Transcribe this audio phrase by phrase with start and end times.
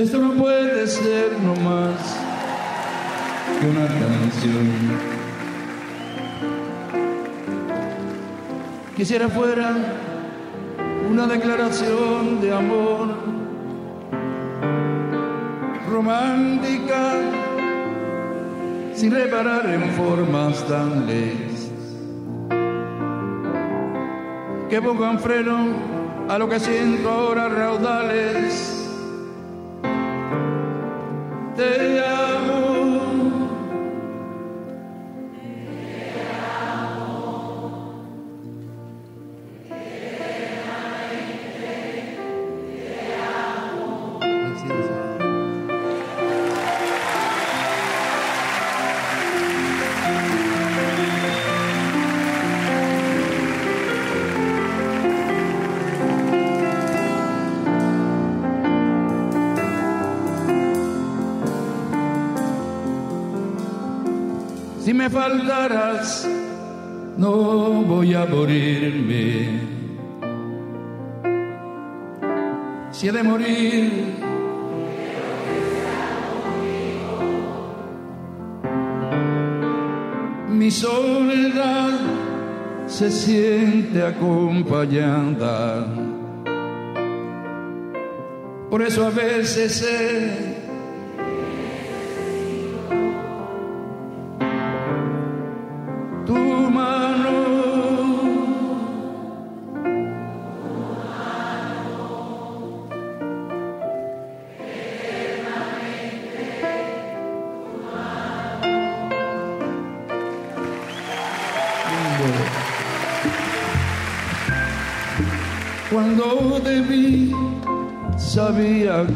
[0.00, 2.16] Esto no puede ser nomás
[3.60, 4.96] que una canción.
[8.96, 9.76] Quisiera fuera
[11.06, 13.08] una declaración de amor
[15.90, 17.12] romántica
[18.94, 21.70] sin reparar en formas tan leves
[24.70, 25.58] que pongan freno
[26.26, 28.69] a lo que siento ahora raudales.
[31.60, 31.89] Te
[67.16, 69.60] no voy a morirme.
[72.92, 73.90] Si he de morir,
[80.48, 81.98] mi soledad
[82.86, 85.86] se siente acompañada.
[88.70, 90.49] Por eso a veces sé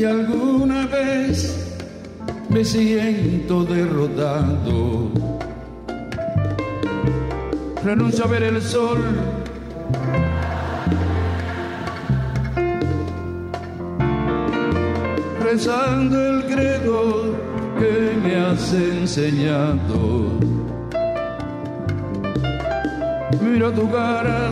[0.00, 1.76] Si alguna vez
[2.48, 5.10] me siento derrotado,
[7.84, 8.98] renuncio a ver el sol.
[15.42, 17.34] Rezando el credo
[17.78, 20.30] que me has enseñado.
[23.42, 24.48] Miro tu cara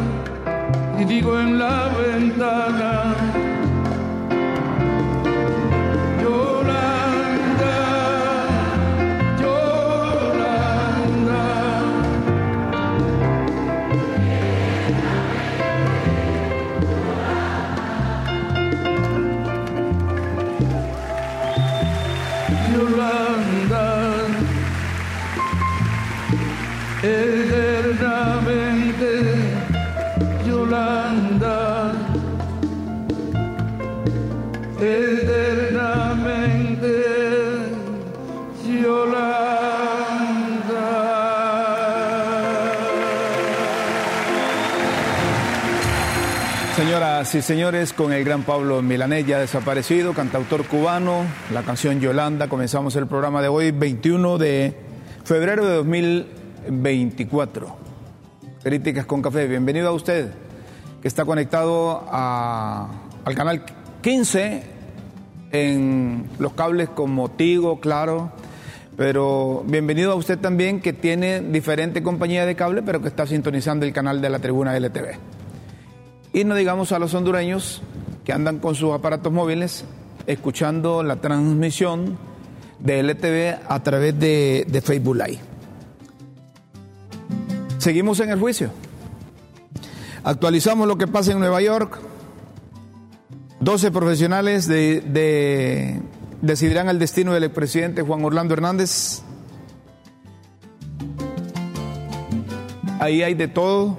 [1.01, 3.28] y digo en la ventana.
[47.29, 52.49] Señoras y señores, con el gran Pablo Milanés ya desaparecido, cantautor cubano, la canción Yolanda,
[52.49, 54.75] comenzamos el programa de hoy, 21 de
[55.25, 57.77] febrero de 2024.
[58.63, 60.31] Críticas con café, bienvenido a usted,
[61.03, 62.89] que está conectado a-
[63.27, 63.63] al canal
[64.01, 64.63] 15
[65.53, 68.33] en los cables como Tigo, Claro,
[68.97, 73.85] pero bienvenido a usted también que tiene diferente compañía de cable, pero que está sintonizando
[73.85, 75.19] el canal de la tribuna LTV.
[76.33, 77.83] Y no digamos a los hondureños
[78.25, 79.85] que andan con sus aparatos móviles
[80.27, 82.19] escuchando la transmisión
[82.81, 85.41] de LTV a través de, de Facebook Live.
[87.79, 88.71] Seguimos en el juicio.
[90.25, 91.99] Actualizamos lo que pasa en Nueva York.
[93.61, 96.03] 12 profesionales de- de-
[96.43, 99.23] decidirán el destino del expresidente Juan Orlando Hernández.
[103.01, 103.97] Ahí hay de todo.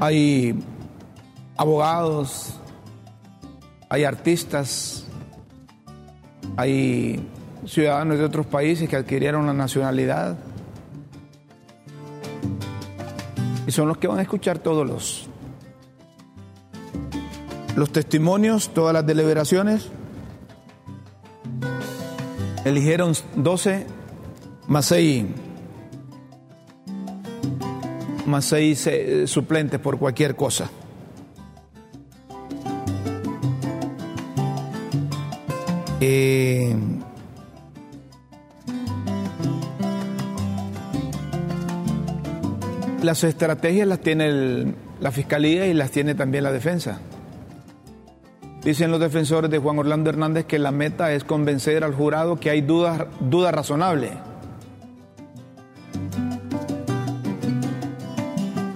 [0.00, 0.58] Hay
[1.58, 2.54] abogados,
[3.90, 5.04] hay artistas,
[6.56, 7.22] hay
[7.66, 10.38] ciudadanos de otros países que adquirieron la nacionalidad.
[13.66, 15.28] Y son los que van a escuchar todos los,
[17.76, 19.90] los testimonios, todas las deliberaciones.
[22.64, 23.86] Eligieron 12
[24.66, 25.26] más 6,
[28.30, 30.70] más 6 eh, suplentes por cualquier cosa.
[36.00, 36.74] Eh,
[43.02, 47.00] las estrategias las tiene la Fiscalía y las tiene también la defensa.
[48.62, 52.50] Dicen los defensores de Juan Orlando Hernández que la meta es convencer al jurado que
[52.50, 54.29] hay dudas duda razonable.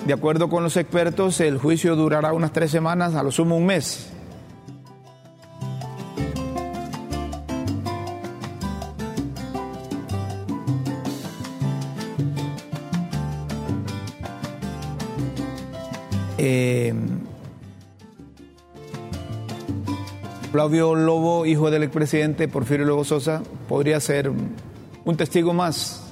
[0.06, 3.64] De acuerdo con los expertos, el juicio durará unas tres semanas, a lo sumo un
[3.64, 4.10] mes.
[16.36, 16.92] Eh,
[20.52, 26.02] Flavio Lobo, hijo del expresidente Porfirio Lobo Sosa, podría ser un testigo más.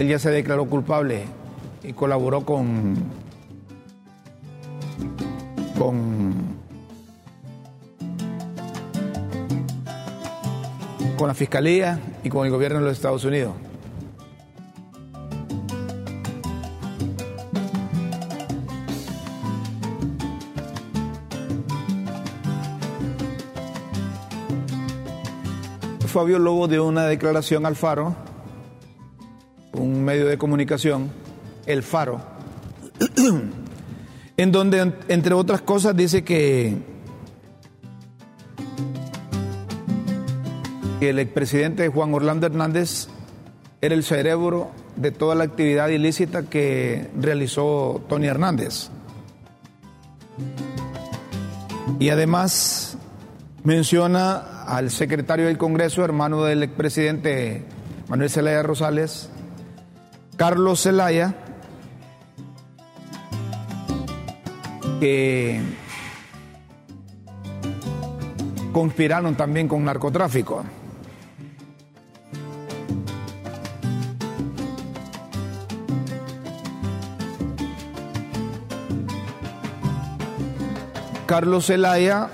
[0.00, 1.35] Él ya se declaró culpable
[1.86, 2.96] y colaboró con,
[5.78, 6.34] con,
[11.16, 13.54] con la Fiscalía y con el gobierno de los Estados Unidos.
[26.16, 28.16] Fabio Lobo dio una declaración al Faro,
[29.74, 31.10] un medio de comunicación,
[31.66, 32.20] El Faro,
[34.36, 36.76] en donde, entre otras cosas, dice que,
[41.00, 43.08] el expresidente Juan Orlando Hernández
[43.80, 48.88] era el cerebro de toda la actividad ilícita que realizó Tony Hernández.
[51.98, 52.96] Y además
[53.62, 57.64] menciona al secretario del Congreso, hermano del expresidente
[58.08, 59.30] Manuel Zelaya Rosales,
[60.36, 61.34] Carlos Zelaya,
[65.00, 65.60] que
[68.72, 70.64] conspiraron también con narcotráfico.
[81.26, 82.28] Carlos Zelaya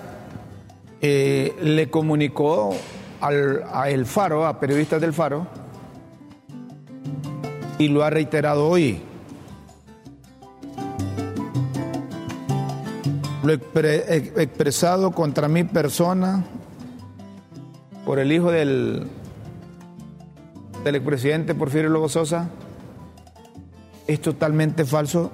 [1.01, 2.77] eh, le comunicó
[3.21, 5.47] al, a El Faro, a periodistas del Faro,
[7.79, 9.01] y lo ha reiterado hoy.
[13.43, 16.45] Lo expresado contra mi persona
[18.05, 19.09] por el hijo del,
[20.85, 22.49] del expresidente Porfirio Lobo Sosa
[24.07, 25.33] es totalmente falso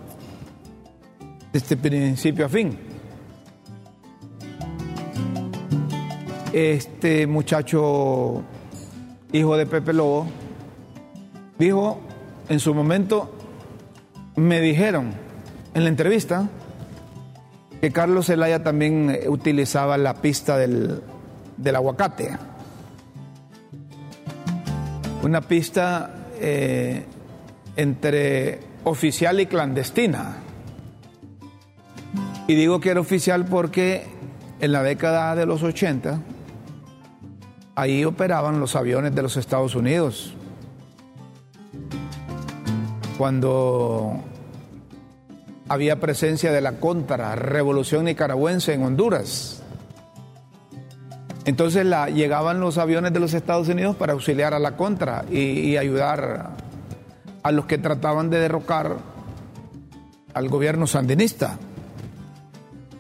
[1.52, 2.88] desde principio a fin.
[6.52, 8.42] este muchacho,
[9.32, 10.26] hijo de Pepe Lobo,
[11.59, 12.00] dijo
[12.49, 13.32] en su momento,
[14.37, 15.12] me dijeron
[15.75, 16.49] en la entrevista
[17.80, 21.00] que Carlos Zelaya también eh, utilizaba la pista del,
[21.56, 22.37] del aguacate.
[25.23, 27.04] Una pista eh,
[27.76, 30.37] entre oficial y clandestina.
[32.47, 34.06] Y digo que era oficial porque
[34.61, 36.20] en la década de los 80
[37.75, 40.35] ahí operaban los aviones de los Estados Unidos.
[43.18, 44.23] Cuando
[45.68, 49.62] había presencia de la contra revolución nicaragüense en Honduras.
[51.44, 56.50] Entonces llegaban los aviones de los Estados Unidos para auxiliar a la contra y ayudar
[57.42, 58.96] a los que trataban de derrocar
[60.34, 61.58] al gobierno sandinista.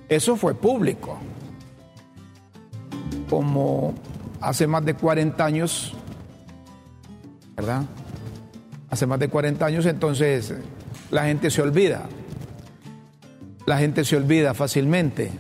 [0.08, 1.18] Eso fue público.
[3.28, 3.94] Como
[4.40, 5.92] hace más de 40 años,
[7.54, 7.82] ¿verdad?
[8.88, 10.54] Hace más de 40 años, entonces
[11.10, 12.08] la gente se olvida.
[13.68, 15.30] La gente se olvida fácilmente.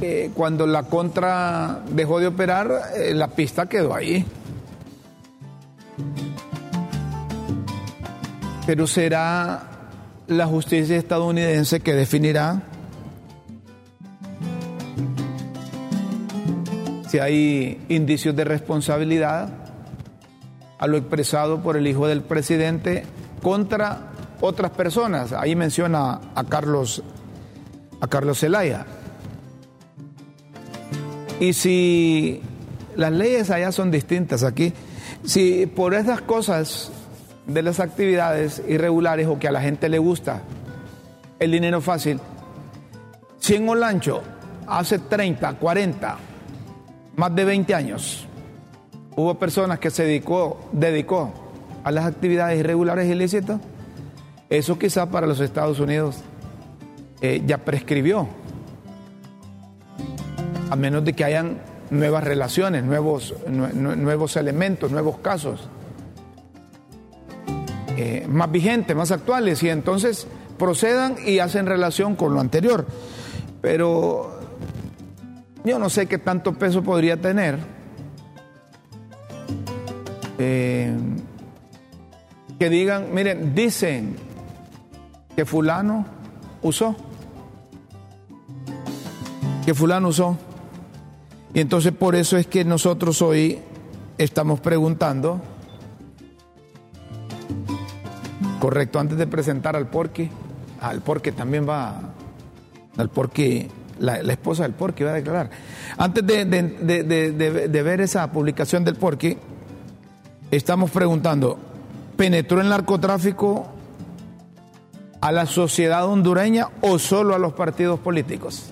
[0.00, 4.24] Eh, cuando la contra dejó de operar, eh, la pista quedó ahí.
[8.64, 9.64] Pero será
[10.28, 12.62] la justicia estadounidense que definirá
[17.08, 19.48] si hay indicios de responsabilidad
[20.78, 23.02] a lo expresado por el hijo del presidente
[23.42, 24.13] contra
[24.44, 25.32] otras personas.
[25.32, 27.02] Ahí menciona a Carlos,
[28.00, 28.84] a Carlos Zelaya.
[31.40, 32.42] Y si
[32.94, 34.72] las leyes allá son distintas aquí,
[35.24, 36.90] si por esas cosas
[37.46, 40.42] de las actividades irregulares o que a la gente le gusta
[41.38, 42.20] el dinero fácil,
[43.38, 44.22] si en Olancho
[44.66, 46.16] hace 30, 40,
[47.16, 48.26] más de 20 años,
[49.16, 51.32] hubo personas que se dedicó, dedicó
[51.82, 53.60] a las actividades irregulares ilícitas,
[54.50, 56.22] eso quizás para los Estados Unidos
[57.20, 58.28] eh, ya prescribió,
[60.70, 61.58] a menos de que hayan
[61.90, 65.68] nuevas relaciones, nuevos, nuevos elementos, nuevos casos,
[67.96, 70.26] eh, más vigentes, más actuales, y entonces
[70.58, 72.86] procedan y hacen relación con lo anterior.
[73.60, 74.40] Pero
[75.64, 77.58] yo no sé qué tanto peso podría tener.
[80.38, 80.92] Eh,
[82.58, 84.16] que digan, miren, dicen
[85.34, 86.06] que fulano
[86.62, 86.94] usó,
[89.64, 90.36] que fulano usó.
[91.52, 93.60] Y entonces por eso es que nosotros hoy
[94.18, 95.40] estamos preguntando,
[98.60, 100.28] correcto, antes de presentar al porqui,
[100.80, 102.00] al porqui también va,
[102.96, 103.68] al porqui,
[104.00, 105.50] la, esposa del porqui va a declarar.
[105.96, 109.38] Antes de, de ver esa publicación del porqui,
[110.50, 111.56] estamos preguntando,
[112.16, 113.73] ¿penetró el narcotráfico
[115.24, 118.70] a la sociedad hondureña o solo a los partidos políticos?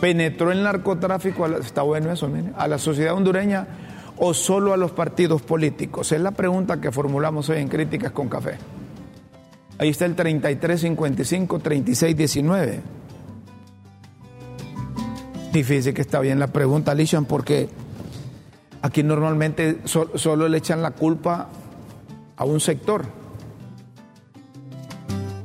[0.00, 3.66] ¿Penetró el narcotráfico, está bueno eso, a la sociedad hondureña
[4.16, 6.12] o solo a los partidos políticos?
[6.12, 8.58] Es la pregunta que formulamos hoy en Críticas con Café.
[9.78, 12.78] Ahí está el 3355-3619.
[15.52, 17.68] Difícil que está bien la pregunta, Lishan, porque
[18.82, 21.48] aquí normalmente solo le echan la culpa
[22.36, 23.20] a un sector.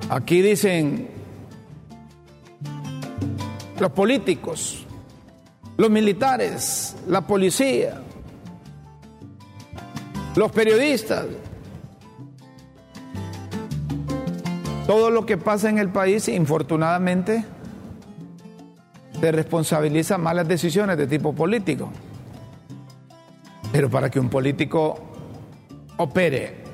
[0.09, 1.09] Aquí dicen,
[3.77, 4.85] los políticos,
[5.75, 8.01] los militares, la policía,
[10.35, 11.25] los periodistas.
[14.85, 17.43] Todo lo que pasa en el país, infortunadamente,
[19.19, 21.91] se responsabiliza malas decisiones de tipo político.
[23.73, 24.97] Pero para que un político
[25.97, 26.66] opere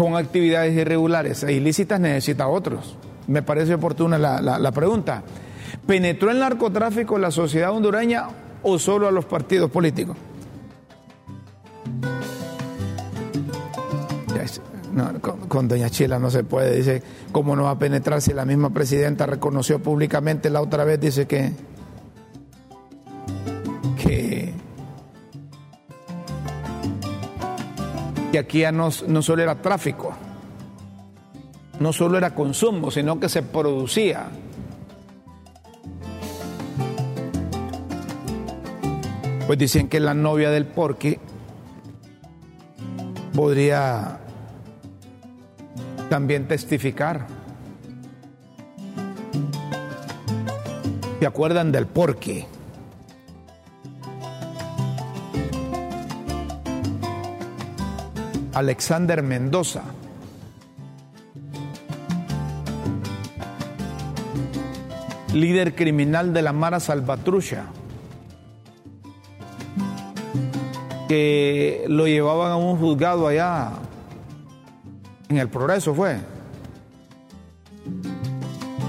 [0.00, 5.22] con actividades irregulares e ilícitas necesita otros me parece oportuna la, pregunta.
[5.86, 8.28] ¿Penetró el narcotráfico en la sociedad hondureña
[8.62, 10.16] o solo a los partidos políticos?
[15.48, 18.70] con, doña Chila no se puede, dice, ¿cómo no va a penetrar si la misma
[18.70, 21.52] presidenta reconoció públicamente la otra vez, dice que,
[24.02, 24.52] que,
[28.30, 30.14] que aquí ya no, solo era tráfico,
[31.78, 34.28] no solo era consumo, sino que se producía.
[39.46, 41.18] Pues dicen que la novia del porqui
[43.34, 44.20] podría
[46.08, 47.26] también testificar.
[51.18, 52.46] ¿Se acuerdan del porqui?
[58.54, 59.82] Alexander Mendoza.
[65.34, 67.66] líder criminal de la Mara Salvatrucha,
[71.08, 73.70] que lo llevaban a un juzgado allá
[75.28, 76.18] en el progreso fue,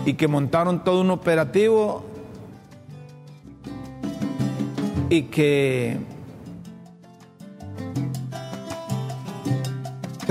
[0.06, 2.04] y que montaron todo un operativo
[5.10, 5.98] y que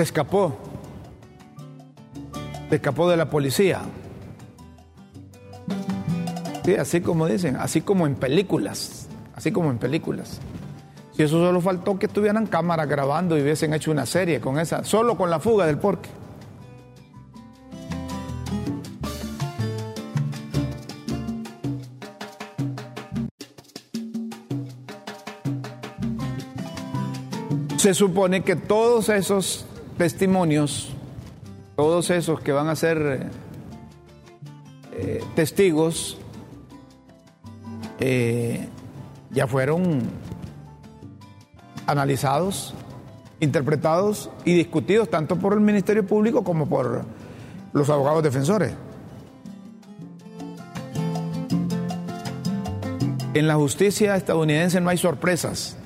[0.01, 0.57] se escapó,
[2.71, 3.83] se escapó de la policía
[6.79, 10.41] así como dicen, así como en películas, así como en películas.
[11.17, 14.85] Si eso solo faltó que estuvieran cámaras grabando y hubiesen hecho una serie con esa,
[14.85, 16.09] solo con la fuga del porque.
[27.77, 29.65] Se supone que todos esos
[30.01, 30.89] testimonios,
[31.77, 33.29] todos esos que van a ser
[34.93, 36.17] eh, testigos,
[37.99, 38.67] eh,
[39.31, 40.01] ya fueron
[41.87, 42.73] analizados,
[43.41, 47.05] interpretados y discutidos tanto por el Ministerio Público como por
[47.75, 48.73] los abogados defensores.
[53.35, 55.77] En la justicia estadounidense no hay sorpresas.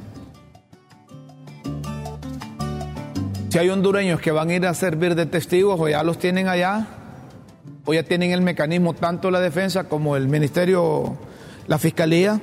[3.55, 6.49] Si hay hondureños que van a ir a servir de testigos o ya los tienen
[6.49, 6.89] allá,
[7.85, 11.17] o ya tienen el mecanismo tanto la defensa como el ministerio,
[11.69, 12.41] la fiscalía,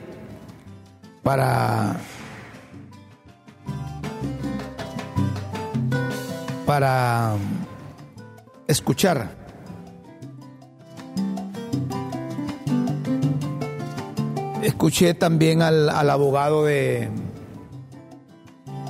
[1.21, 1.97] para
[6.65, 7.33] para
[8.67, 9.31] escuchar.
[14.63, 17.09] Escuché también al, abogado de,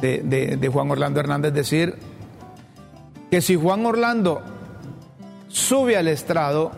[0.01, 2.11] de, Juan Orlando Hernández decir
[3.31, 4.41] que si Juan Orlando
[5.47, 6.71] sube al estrado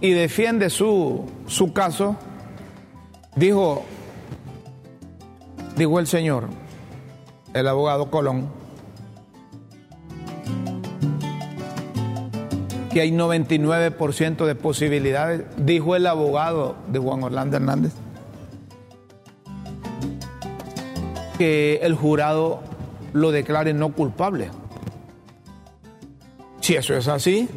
[0.00, 2.16] y defiende su, su caso,
[3.36, 3.84] dijo,
[5.76, 6.48] dijo el señor,
[7.52, 8.48] el abogado Colón,
[12.94, 17.92] que hay 99% de posibilidades, dijo el abogado de Juan Orlando Hernández,
[21.36, 22.62] que el jurado
[23.12, 24.50] lo declare no culpable.
[26.60, 27.48] Si eso es así,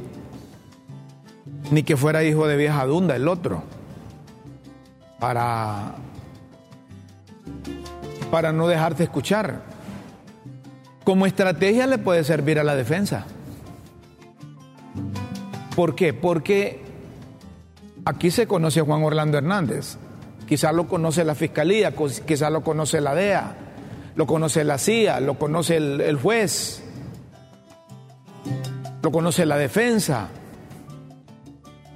[1.72, 3.64] ni que fuera hijo de vieja dunda el otro,
[5.20, 5.96] para,
[8.32, 9.62] para no dejarse escuchar.
[11.04, 13.26] Como estrategia le puede servir a la defensa.
[15.76, 16.14] ¿Por qué?
[16.14, 16.82] Porque
[18.06, 19.98] aquí se conoce a Juan Orlando Hernández.
[20.48, 21.94] Quizás lo conoce la fiscalía,
[22.26, 23.56] quizás lo conoce la DEA,
[24.16, 26.83] lo conoce la CIA, lo conoce el, juez,
[29.04, 30.30] lo conoce la defensa,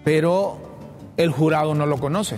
[0.04, 0.58] pero
[1.18, 2.38] el jurado no lo conoce.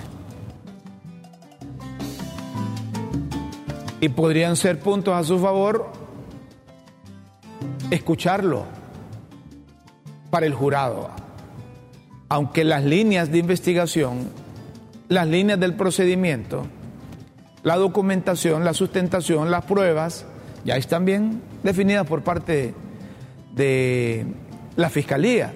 [3.99, 5.91] Y podrían ser puntos a su favor
[7.91, 8.63] escucharlo
[10.29, 11.09] para el jurado
[12.29, 14.29] aunque las líneas de investigación,
[15.07, 16.67] las líneas del procedimiento,
[17.63, 20.25] la documentación, la sustentación, las pruebas,
[20.63, 22.75] ya están bien definidas por parte
[23.55, 24.27] de
[24.75, 25.53] la Fiscalía.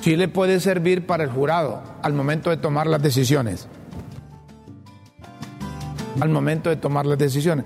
[0.00, 3.68] Sí le puede servir para el jurado al momento de tomar las decisiones.
[6.20, 7.64] Al momento de tomar las decisiones.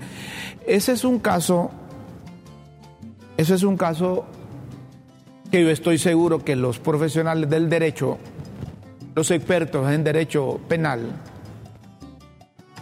[0.65, 1.71] Ese es un caso,
[3.37, 4.25] ese es un caso
[5.51, 8.17] que yo estoy seguro que los profesionales del derecho,
[9.15, 11.11] los expertos en derecho penal,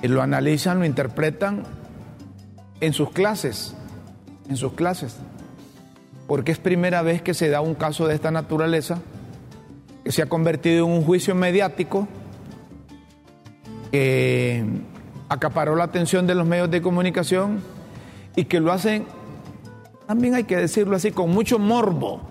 [0.02, 1.64] eh, lo analizan, lo interpretan
[2.82, 3.74] en sus clases,
[4.50, 5.18] en sus clases,
[6.28, 9.00] porque es primera vez que se da un caso de esta naturaleza,
[10.04, 12.08] que se ha convertido en un juicio mediático,
[13.92, 14.64] que
[15.30, 17.62] acaparó la atención de los medios de comunicación
[18.36, 19.06] y que lo hacen,
[20.06, 22.22] también hay que decirlo así, con mucho morbo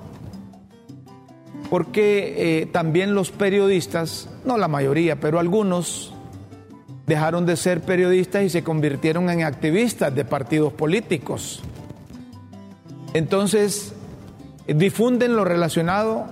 [1.69, 6.15] porque eh, también los periodistas, no la mayoría, pero algunos,
[7.07, 11.63] dejaron de ser periodistas y se convirtieron en activistas de partidos políticos.
[13.15, 13.93] Entonces,
[14.67, 16.27] difunden lo relacionado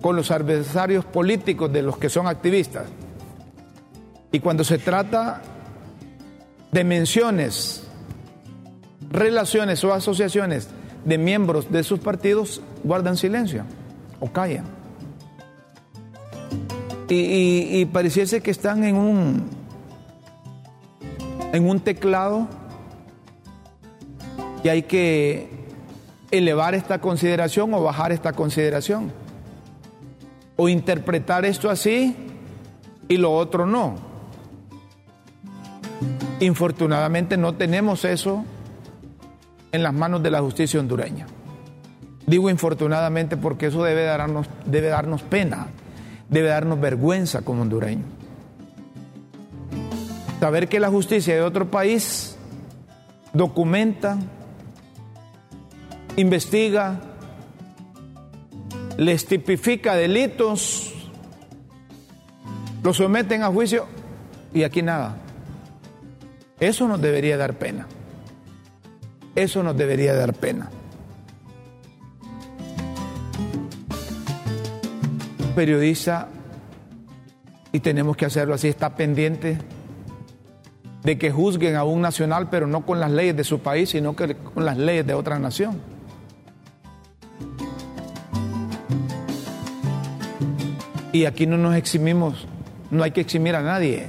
[0.00, 2.86] con los adversarios políticos de los que son activistas.
[4.30, 5.42] Y cuando se trata
[6.70, 7.84] de menciones,
[9.10, 10.68] relaciones o asociaciones
[11.04, 13.64] de miembros de sus partidos, guardan silencio
[14.20, 14.64] o callan.
[17.10, 19.48] Y, pareciese que están en un,
[21.52, 22.46] en un teclado
[24.62, 25.57] y hay que
[26.30, 29.12] elevar esta consideración o bajar esta consideración.
[30.56, 32.16] O interpretar esto así
[33.08, 33.96] y lo otro no.
[36.40, 38.44] Infortunadamente no tenemos eso
[39.72, 41.26] en las manos de la justicia hondureña.
[42.26, 45.68] Digo infortunadamente porque eso debe darnos, debe darnos pena,
[46.28, 48.04] debe darnos vergüenza como hondureños.
[50.38, 52.36] Saber que la justicia de otro país
[53.32, 54.18] documenta,
[56.18, 57.00] investiga,
[58.96, 60.92] les tipifica delitos,
[62.82, 63.86] los someten a juicio
[64.52, 65.16] y aquí nada.
[66.60, 67.86] Eso nos debería dar pena.
[69.34, 70.70] Eso nos debería dar pena.
[75.58, 76.28] periodista,
[77.72, 79.58] y tenemos que hacerlo así, está pendiente
[81.02, 84.14] de que juzguen a un nacional, pero no con las leyes de su país, sino
[84.14, 85.97] que con las leyes de otra nación.
[91.18, 92.46] Y aquí no nos eximimos,
[92.92, 94.06] no hay que eximir a nadie.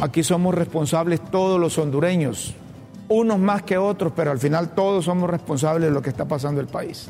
[0.00, 2.56] Aquí somos responsables todos los hondureños,
[3.08, 6.60] unos más que otros, pero al final todos somos responsables de lo que está pasando
[6.60, 7.08] en el país.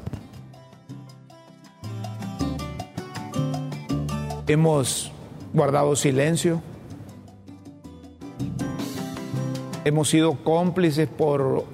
[4.46, 5.10] Hemos
[5.54, 6.60] guardado silencio.
[9.86, 11.64] hemos sido cómplices por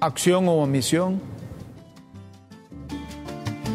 [0.00, 1.37] acción o omisión.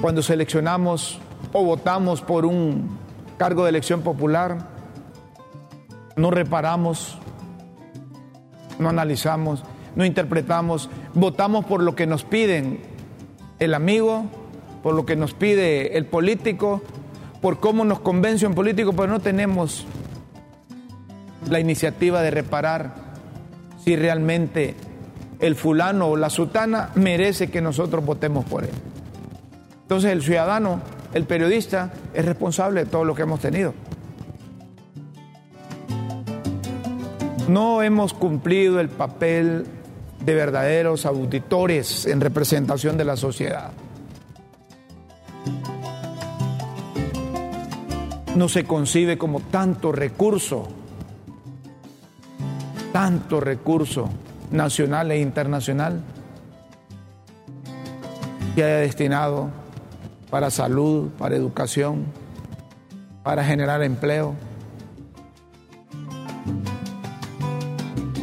[0.03, 1.17] Cuando seleccionamos
[1.53, 2.97] o votamos por un
[3.37, 4.67] cargo de elección popular,
[6.17, 7.17] no reparamos,
[8.79, 9.63] no analizamos,
[9.95, 12.81] no interpretamos, votamos por lo que nos piden
[13.59, 14.25] el amigo,
[14.83, 16.81] por lo que nos pide el político,
[17.41, 19.85] por cómo nos convence un político, pero no tenemos
[21.49, 22.93] la iniciativa de reparar
[23.81, 24.75] si realmente
[25.39, 28.92] el fulano o la sutana merece que nosotros votemos por él.
[29.83, 30.81] Entonces el ciudadano,
[31.13, 33.73] el periodista, es responsable de todo lo que hemos tenido.
[37.47, 39.65] No hemos cumplido el papel
[40.21, 43.71] de verdaderos auditores en representación de la sociedad.
[48.35, 50.67] No se concibe como tanto recurso,
[52.93, 54.09] tanto recurso
[54.49, 56.01] nacional e internacional
[58.55, 59.62] que haya destinado
[60.33, 62.05] para salud, para educación,
[63.21, 64.33] para generar empleo.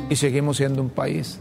[0.09, 1.39] Y seguimos siendo un país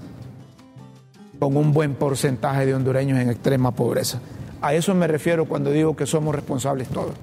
[1.40, 4.20] con un buen porcentaje de hondureños en extrema pobreza.
[4.62, 7.16] A eso me refiero cuando digo que somos responsables todos.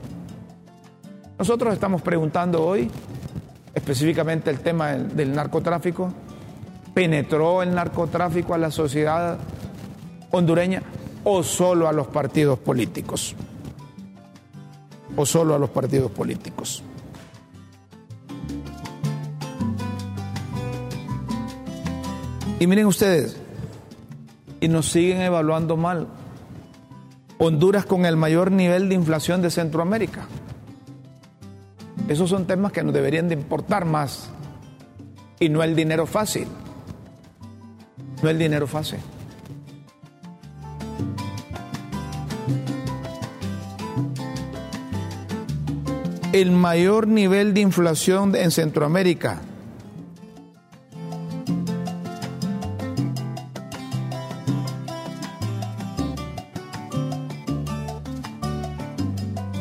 [1.38, 2.90] Nosotros estamos preguntando hoy
[3.74, 6.12] específicamente el tema del, narcotráfico.
[6.94, 9.38] ¿Penetró el narcotráfico a la sociedad
[10.32, 10.82] hondureña
[11.28, 13.34] o solo a los partidos políticos?
[15.16, 16.84] ¿O solo a los partidos políticos?
[22.60, 23.36] Y miren ustedes,
[24.60, 26.06] y nos siguen evaluando mal.
[27.38, 30.28] Honduras con el mayor nivel de inflación de Centroamérica.
[32.06, 34.30] Esos son temas que nos deberían de importar más.
[35.40, 36.46] Y no el dinero fácil.
[38.22, 39.00] No el dinero fácil.
[46.36, 49.40] El mayor nivel de inflación en Centroamérica.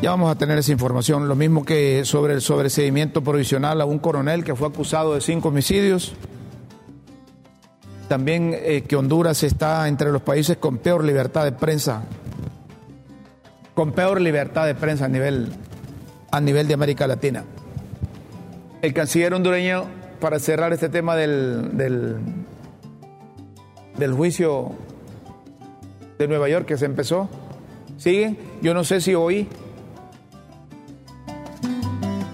[0.02, 1.26] Ya vamos a tener esa información.
[1.26, 5.48] Lo mismo que sobre el sobreseimiento provisional a un coronel que fue acusado de cinco
[5.48, 6.12] homicidios.
[8.06, 12.02] También eh, que Honduras está entre los países con peor libertad de prensa.
[13.74, 15.50] Con peor libertad de prensa a nivel,
[16.30, 17.44] a nivel de América Latina.
[18.82, 19.84] El canciller hondureño,
[20.20, 22.16] para cerrar este tema del, del,
[23.98, 24.72] del juicio
[26.18, 27.28] de Nueva York que se empezó,
[27.96, 28.36] sigue.
[28.62, 29.48] Yo no sé si hoy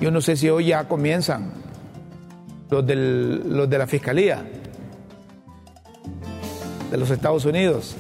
[0.01, 1.53] yo no sé si hoy ya comienzan
[2.71, 4.45] los, los de la Fiscalía
[6.91, 7.95] de los Estados Unidos.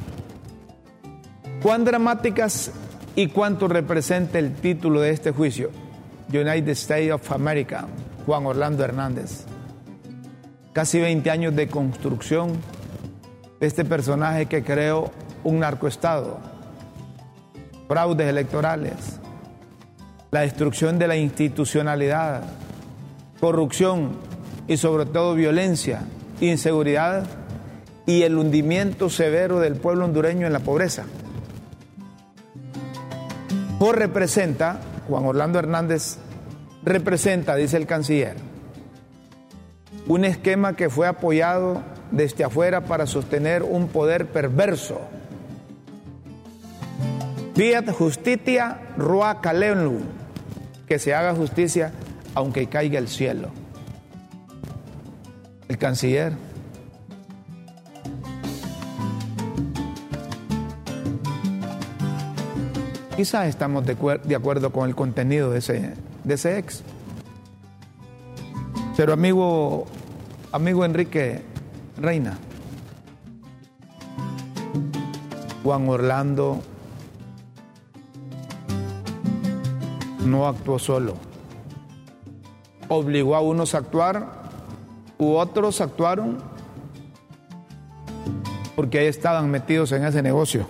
[1.63, 2.73] ¿Cuán dramáticas
[3.15, 5.71] y cuánto representa el título de este juicio?
[6.33, 7.87] United States of America,
[8.25, 9.45] Juan Orlando Hernández.
[10.73, 12.53] Casi 20 años de construcción
[13.61, 15.11] de este personaje que creó
[15.45, 16.39] un narcoestado,
[17.87, 19.21] fraudes electorales,
[20.31, 22.43] la destrucción de la institucionalidad,
[23.39, 24.13] corrupción
[24.67, 26.05] y sobre todo violencia,
[26.41, 27.27] inseguridad
[28.07, 31.05] y el hundimiento severo del pueblo hondureño en la pobreza.
[33.79, 36.19] Por representa, Juan Orlando Hernández
[36.85, 38.37] representa, dice el canciller,
[40.09, 45.01] un esquema que fue apoyado desde afuera para sostener un poder perverso.
[47.55, 49.41] Fiat justitia rua
[50.87, 51.93] que se haga justicia
[52.35, 53.51] aunque caiga el cielo.
[55.69, 56.33] El canciller.
[63.17, 66.83] Quizás estamos de, acuerdo con el contenido de ese, de ese ex.
[68.97, 69.87] Pero amigo,
[70.53, 71.43] amigo Enrique
[71.97, 72.39] Reina,
[75.65, 76.61] Juan Orlando
[80.25, 81.15] no actuó solo.
[82.89, 84.43] Obligó a unos a actuar
[85.19, 86.39] u otros actuaron
[88.77, 90.67] porque ahí estaban metidos en ese negocio.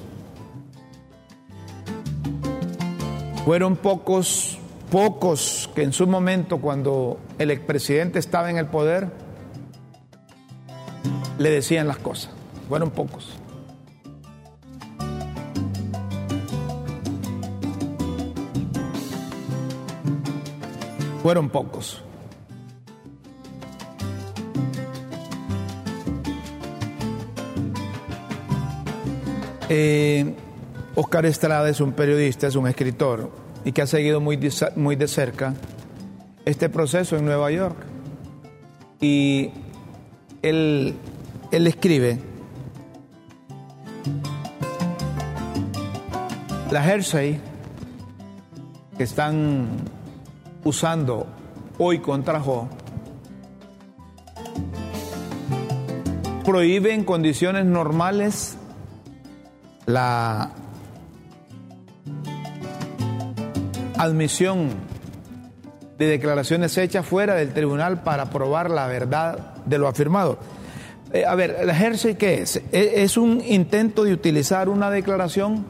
[3.45, 4.59] Fueron pocos,
[4.93, 9.09] pocos que en su momento, cuando el expresidente estaba en el poder,
[11.39, 12.31] le decían las cosas.
[12.69, 13.31] Fueron pocos.
[21.23, 22.03] Fueron pocos.
[29.71, 30.35] Eh,
[30.95, 33.31] Oscar Estrada es un periodista, es un escritor,
[33.65, 34.39] y que ha seguido muy
[34.77, 35.55] muy de cerca
[36.45, 37.77] este proceso en Nueva York.
[39.01, 39.51] Y
[40.43, 40.95] él,
[41.51, 42.19] él escribe,
[46.71, 47.39] la Hersey
[48.97, 49.69] que están
[50.65, 51.27] usando
[51.79, 52.69] hoy contra Jo
[56.45, 58.57] prohíbe en condiciones normales
[59.87, 60.51] la
[64.03, 64.71] admisión
[65.99, 70.39] de declaraciones hechas fuera del tribunal para probar la verdad de lo afirmado.
[71.13, 72.57] Eh, a ver, ¿el ejerce qué es?
[72.73, 75.65] E, es un intento de utilizar una declaración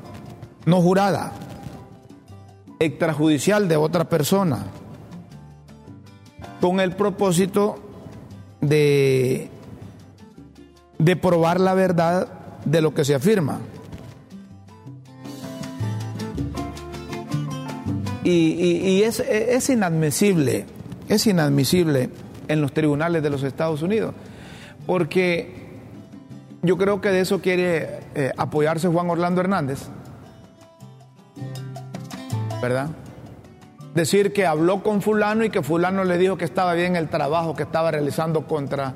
[0.65, 1.33] no jurada,
[2.79, 4.67] extrajudicial de otra persona,
[6.61, 7.83] con el propósito
[8.61, 9.51] de,
[10.99, 12.29] de probar la verdad
[12.65, 13.61] de lo que se afirma.
[18.25, 20.65] Y, es, es, inadmisible,
[21.09, 22.11] es inadmisible
[22.47, 24.15] en los tribunales de los Estados Unidos,
[24.87, 25.63] porque
[26.63, 29.81] yo creo que de eso quiere eh, apoyarse Juan Orlando Hernández,
[32.61, 32.91] ¿verdad?
[33.95, 37.57] Decir que habló con fulano y que fulano le dijo que estaba bien el trabajo
[37.57, 38.95] que estaba realizando contra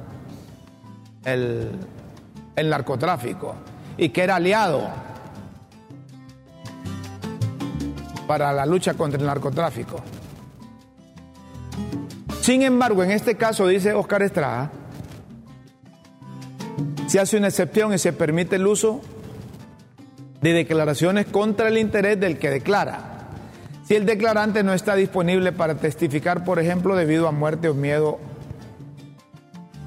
[1.24, 1.72] el,
[2.54, 3.56] el narcotráfico
[3.98, 4.88] y que era aliado
[8.26, 10.02] para la lucha contra el narcotráfico.
[12.40, 14.70] Sin embargo, en este caso, dice Oscar Estrada,
[17.06, 19.00] se hace una excepción y se permite el uso
[20.40, 23.30] de declaraciones contra el interés del que declara.
[23.84, 28.18] Si el declarante no está disponible para testificar, por ejemplo, debido a muerte o miedo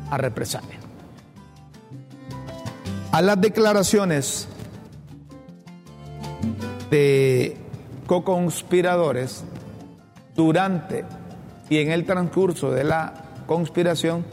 [0.09, 0.79] a represalia.
[3.11, 4.47] A las declaraciones
[6.89, 7.57] de
[8.09, 9.43] co-conspiradores
[10.35, 11.05] durante
[11.69, 13.13] y en el transcurso de la
[13.45, 14.25] conspiración,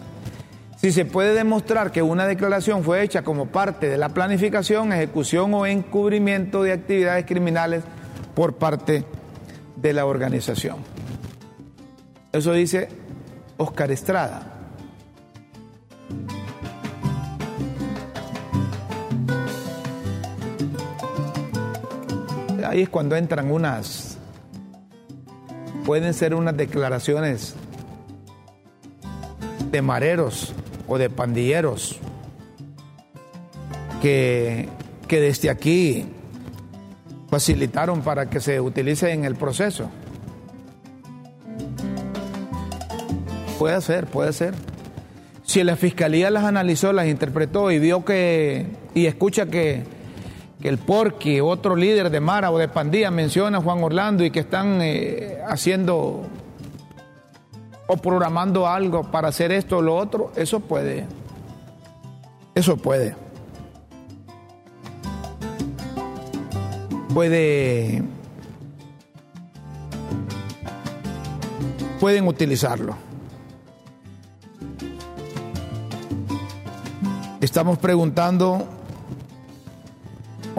[0.79, 5.53] si se puede demostrar que una declaración fue hecha como parte de la planificación, ejecución
[5.53, 7.85] o encubrimiento de actividades criminales
[8.35, 9.05] por parte
[9.77, 10.77] de la organización.
[12.33, 12.89] Eso dice
[13.59, 14.56] Oscar Estrada.
[22.83, 24.19] Es cuando entran unas,
[25.85, 27.55] pueden ser unas declaraciones
[29.71, 30.53] de mareros
[30.87, 31.99] o de pandilleros
[34.03, 34.69] que,
[35.09, 36.07] que desde aquí
[37.31, 39.91] facilitaron para que se utilice en el proceso.
[43.59, 44.55] Puede ser, puede ser.
[45.45, 49.96] Si la fiscalía las analizó, las interpretó y vio que, y escucha que
[50.69, 54.41] el Porqui, otro líder de Mara o de Pandilla, menciona a Juan Orlando y que
[54.41, 56.23] están eh, haciendo
[57.87, 61.07] o programando algo para hacer esto o lo otro, eso puede.
[62.55, 63.15] Eso puede.
[67.15, 68.03] Puede.
[72.01, 72.97] Pueden utilizarlo.
[77.41, 78.76] Estamos preguntando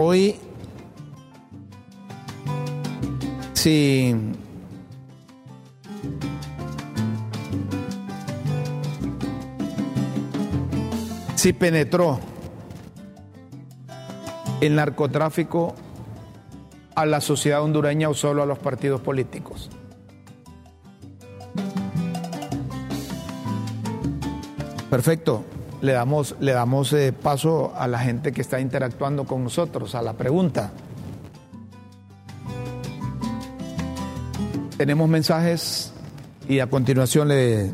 [0.00, 0.36] Hoy,
[3.52, 4.14] si
[11.34, 12.20] si penetró
[14.60, 15.74] el narcotráfico
[16.94, 19.68] a la sociedad hondureña o solo a los partidos políticos.
[24.88, 29.94] Perfecto le damos, le damos eh, paso a la gente que está interactuando con nosotros,
[29.94, 30.70] a la pregunta.
[34.76, 35.92] Tenemos mensajes
[36.48, 37.72] y a continuación le,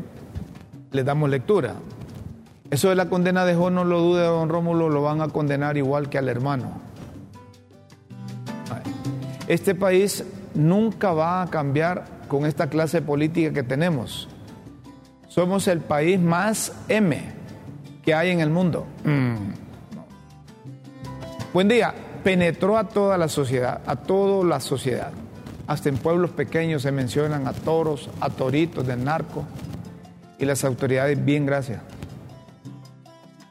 [0.91, 1.75] le damos lectura.
[2.71, 6.09] Eso de la condena de no lo dude, don Rómulo, lo van a condenar igual
[6.09, 6.81] que al hermano.
[9.47, 10.23] Este país
[10.55, 14.27] nunca va a cambiar con esta clase política que tenemos.
[15.27, 17.44] Somos el país más M
[18.05, 18.85] que hay en el mundo.
[19.03, 19.35] Mm.
[21.51, 21.93] Buen día.
[22.23, 25.11] Penetró a toda la sociedad, a toda la sociedad.
[25.67, 29.45] Hasta en pueblos pequeños se mencionan a toros, a toritos del narco.
[30.39, 31.81] Y las autoridades, bien, gracias.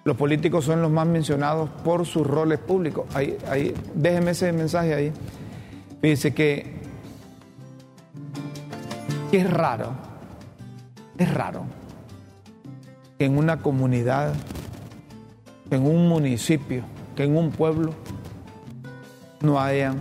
[0.02, 3.06] Los políticos son los más mencionados por sus roles públicos.
[3.14, 5.12] Ahí, ahí, déjeme ese mensaje ahí.
[6.02, 6.74] Dice que,
[9.30, 9.92] que es raro,
[11.16, 11.64] es raro
[13.18, 14.34] que en una comunidad,
[15.70, 16.84] en un municipio,
[17.16, 17.92] que en un pueblo,
[19.40, 19.98] no hayan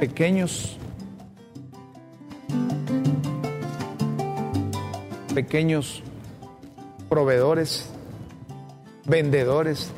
[0.00, 0.78] pequeños
[5.34, 6.02] pequeños
[7.08, 7.90] proveedores,
[9.04, 9.90] vendedores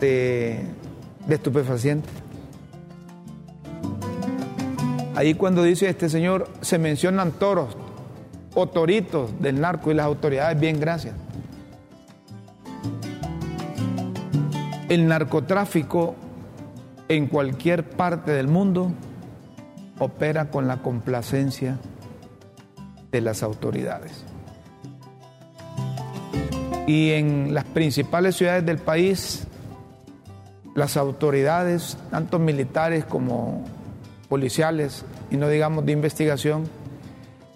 [0.00, 0.64] de,
[1.26, 2.21] de estupefacientes.
[5.22, 7.76] Ahí cuando dice este señor, se mencionan toros
[8.56, 11.14] o toritos del narco y las autoridades, bien, gracias.
[14.88, 16.16] El narcotráfico
[17.06, 18.90] en cualquier parte del mundo
[20.00, 21.78] opera con la complacencia
[23.12, 24.24] de las autoridades.
[26.88, 29.46] Y en las principales ciudades del país,
[30.74, 33.64] las autoridades, tanto militares como
[34.28, 36.68] policiales, y no digamos de investigación,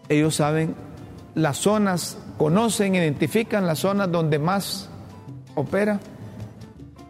[0.09, 0.75] ellos saben
[1.35, 4.89] las zonas, conocen, identifican las zonas donde más
[5.55, 6.01] opera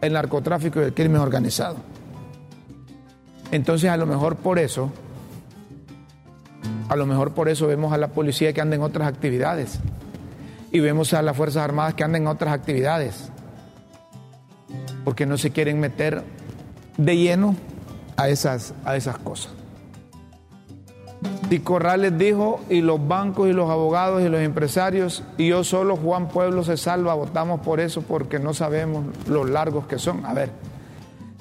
[0.01, 1.77] el narcotráfico y el crimen organizado.
[3.51, 4.91] Entonces a lo mejor por eso,
[6.89, 9.79] a lo mejor por eso vemos a la policía que anda en otras actividades
[10.69, 13.31] y vemos a las Fuerzas Armadas que andan en otras actividades,
[15.05, 16.23] porque no se quieren meter
[16.97, 17.55] de lleno
[18.17, 19.56] a esas, a esas cosas.
[21.49, 25.95] Y Corrales dijo, y los bancos y los abogados y los empresarios, y yo solo,
[25.95, 30.25] Juan Pueblo se salva, votamos por eso porque no sabemos los largos que son.
[30.25, 30.49] A ver,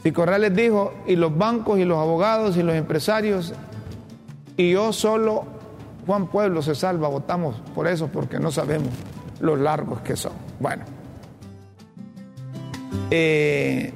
[0.04, 3.52] si Corrales dijo, y los bancos y los abogados y los empresarios,
[4.56, 5.44] y yo solo,
[6.06, 8.90] Juan Pueblo se salva, votamos por eso porque no sabemos
[9.40, 10.32] los largos que son.
[10.60, 10.84] Bueno.
[13.10, 13.92] Eh,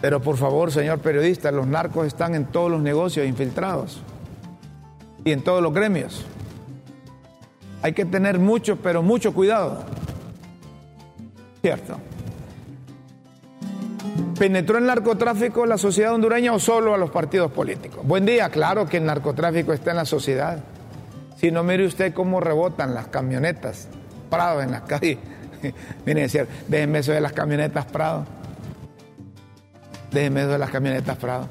[0.00, 4.02] pero por favor, señor periodista, los narcos están en todos los negocios infiltrados
[5.26, 6.24] y en todos los gremios.
[7.82, 9.84] Hay que tener mucho, pero mucho cuidado.
[11.60, 11.98] ¿Cierto?
[14.38, 18.06] ¿Penetró el narcotráfico en la sociedad hondureña o solo a los partidos políticos?
[18.06, 20.62] Buen día, claro que el narcotráfico está en la sociedad.
[21.36, 23.88] Si no, mire usted cómo rebotan las camionetas
[24.30, 25.18] Prado en las calles.
[26.06, 28.24] Miren, decir, déjenme eso de las camionetas Prado.
[30.12, 31.48] Déjenme eso de las camionetas Prado.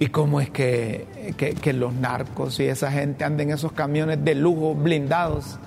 [0.00, 4.36] ¿Y cómo es que, que, los narcos y esa gente anden en esos camiones de
[4.36, 5.58] lujo blindados?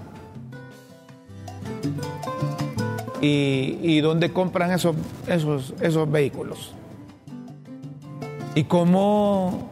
[3.19, 4.95] ¿Y, y dónde compran esos,
[5.27, 6.73] esos, esos vehículos?
[8.55, 9.69] ¿Y cómo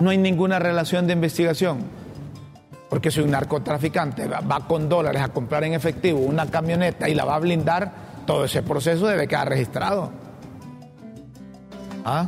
[0.00, 1.80] no hay ninguna relación de investigación?
[2.88, 7.14] Porque si un narcotraficante va, va con dólares a comprar en efectivo una camioneta y
[7.14, 7.92] la va a blindar,
[8.26, 10.10] todo ese proceso debe quedar registrado.
[12.06, 12.26] ¿Ah?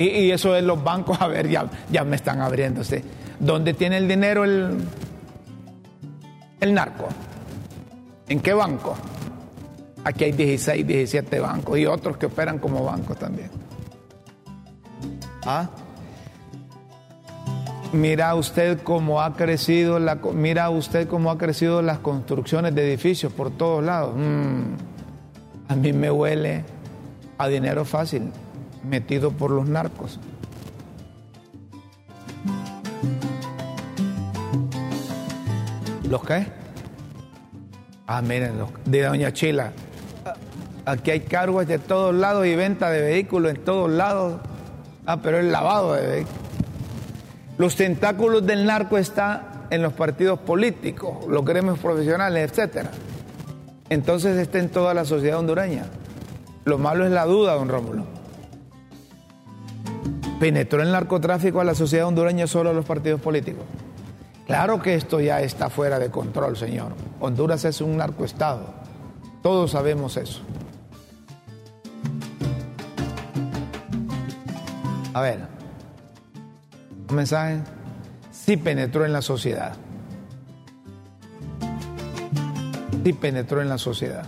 [0.00, 3.04] Y, eso es los bancos, a ver, ya, ya me están abriéndose.
[3.38, 4.78] ¿Dónde tiene el dinero el,
[6.58, 7.06] el narco?
[8.26, 8.96] ¿En qué banco?
[10.02, 13.50] Aquí hay 16, 17 bancos y otros que operan como bancos también.
[15.44, 15.68] ¿Ah?
[17.92, 23.34] Mira usted cómo ha crecido la, mira usted cómo ha crecido las construcciones de edificios
[23.34, 24.14] por todos lados.
[24.16, 26.64] Mm, a mí me huele
[27.36, 28.32] a dinero fácil
[28.84, 30.18] metido por los narcos.
[36.08, 36.46] ¿Los qué?
[38.06, 39.72] Ah, miren, los de Doña Chila.
[40.84, 44.40] Aquí hay cargos de todos lados y venta de vehículos en todos lados.
[45.06, 46.40] Ah, pero el lavado de vehículos.
[47.58, 52.88] Los tentáculos del narco están en los partidos políticos, los gremios profesionales, etc.
[53.88, 55.84] Entonces está en toda la sociedad hondureña.
[56.64, 58.19] Lo malo es la duda, don Rómulo.
[60.40, 63.62] ¿Penetró el narcotráfico a la sociedad hondureña solo a los partidos políticos?
[64.46, 66.92] Claro que esto ya está fuera de control, señor.
[67.20, 68.72] Honduras es un narcoestado.
[69.42, 70.40] Todos sabemos eso.
[75.12, 75.40] A ver,
[77.10, 77.60] un mensaje.
[78.32, 79.74] Sí penetró en la sociedad.
[83.04, 84.24] Sí penetró en la sociedad.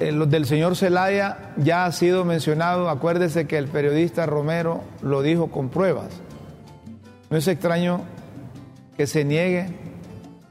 [0.00, 2.88] Eh, los del señor Zelaya ya ha sido mencionado.
[2.88, 6.08] Acuérdese que el periodista Romero lo dijo con pruebas.
[7.30, 8.02] No es extraño
[8.96, 9.68] que se niegue.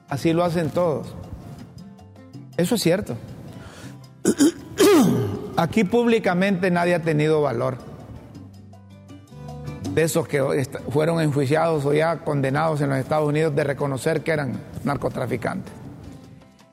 [0.10, 1.14] Así lo hacen todos.
[2.58, 3.18] Eso es cierto.
[5.58, 7.78] Aquí públicamente nadie ha tenido valor.
[9.94, 10.42] De esos que
[10.90, 15.83] fueron enjuiciados o ya condenados en los Estados Unidos de reconocer que eran narcotraficantes.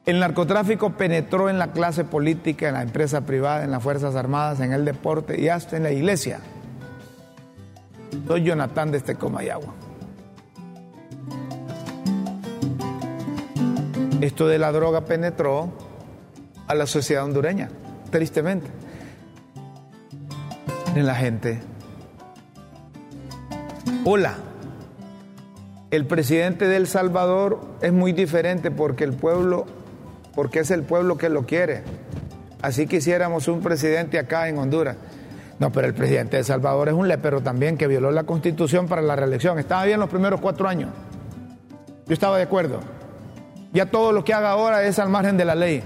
[0.07, 4.61] El narcotráfico penetró en la clase política, en la empresa privada, en las Fuerzas Armadas,
[4.61, 6.41] en el deporte y hasta en la iglesia.
[8.27, 9.75] Soy Jonathan de este Comayagua.
[14.21, 15.71] esto de la droga penetró
[16.67, 17.71] a la sociedad hondureña,
[18.11, 18.69] tristemente.
[20.95, 21.61] En la gente.
[24.05, 24.35] Hola.
[25.91, 29.67] El presidente de El Salvador es muy diferente porque el pueblo,
[30.35, 31.83] porque es el pueblo que lo quiere.
[32.63, 34.97] Así quisiéramos un presidente acá en Honduras.
[35.59, 39.03] No, pero el presidente de Salvador es un lepero también que violó la constitución para
[39.03, 39.59] la reelección.
[39.59, 40.91] Estaba bien los primeros cuatro años.
[42.07, 42.81] Yo estaba de acuerdo.
[43.73, 45.83] Ya todo lo que haga ahora es al margen de la ley,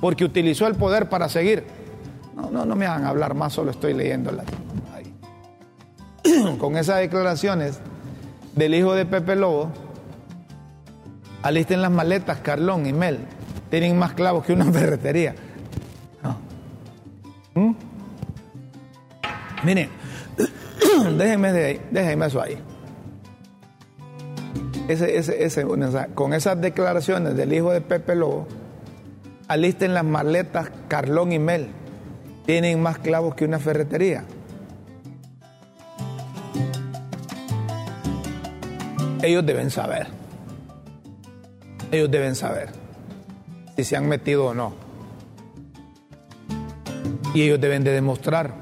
[0.00, 1.64] porque utilizó el poder para seguir.
[2.34, 4.44] No, no, no me hagan hablar más, solo estoy leyéndola.
[6.58, 7.80] Con esas declaraciones
[8.54, 9.70] del hijo de Pepe Lobo,
[11.42, 13.18] alisten las maletas, Carlón y Mel.
[13.72, 15.34] Tienen más clavos que una ferretería.
[17.54, 17.72] ¿Mm?
[19.64, 19.88] Miren,
[21.16, 22.58] déjenme, de ahí, déjenme eso ahí.
[24.88, 25.66] Ese, ese, ese,
[26.14, 28.46] con esas declaraciones del hijo de Pepe Lobo,
[29.48, 31.68] alisten las maletas Carlón y Mel.
[32.44, 34.24] Tienen más clavos que una ferretería.
[39.22, 40.08] Ellos deben saber.
[41.90, 42.81] Ellos deben saber
[43.76, 44.72] si se han metido o no.
[47.34, 48.54] Y ellos deben de demostrar.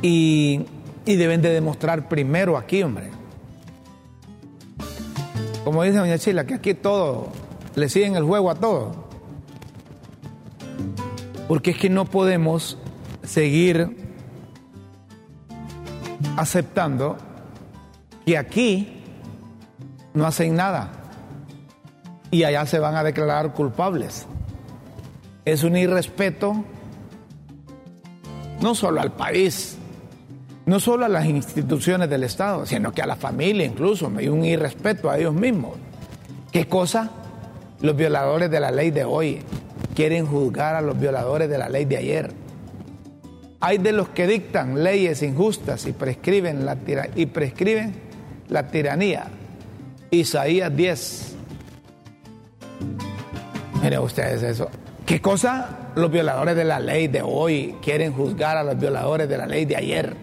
[0.00, 0.64] Y,
[1.04, 3.10] deben de demostrar primero aquí, hombre.
[5.64, 7.28] Como dice doña Chila, que aquí todo,
[7.74, 9.08] le siguen el juego a todo.
[11.46, 12.78] Porque es que no podemos
[13.22, 13.96] seguir
[16.36, 17.16] aceptando
[18.24, 19.02] que aquí
[20.14, 20.97] no hacen nada
[22.30, 24.26] y allá se van a declarar culpables.
[25.44, 26.64] Es un irrespeto
[28.60, 29.76] no solo al país,
[30.66, 34.44] no solo a las instituciones del Estado, sino que a la familia incluso, hay un
[34.44, 35.76] irrespeto a ellos mismos.
[36.52, 37.10] ¿Qué cosa?
[37.80, 39.40] Los violadores de la ley de hoy
[39.94, 42.32] quieren juzgar a los violadores de la ley de ayer.
[43.60, 46.76] Hay de los que dictan leyes injustas y prescriben la,
[47.14, 47.94] y prescriben
[48.48, 49.26] la tiranía.
[50.10, 51.37] Isaías 10.
[53.82, 54.68] Miren ustedes eso.
[55.06, 55.90] ¿Qué cosa?
[55.94, 59.64] Los violadores de la ley de hoy quieren juzgar a los violadores de la ley
[59.64, 60.14] de ayer.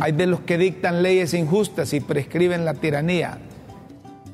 [0.00, 3.38] Hay de los que dictan leyes injustas y prescriben la tiranía.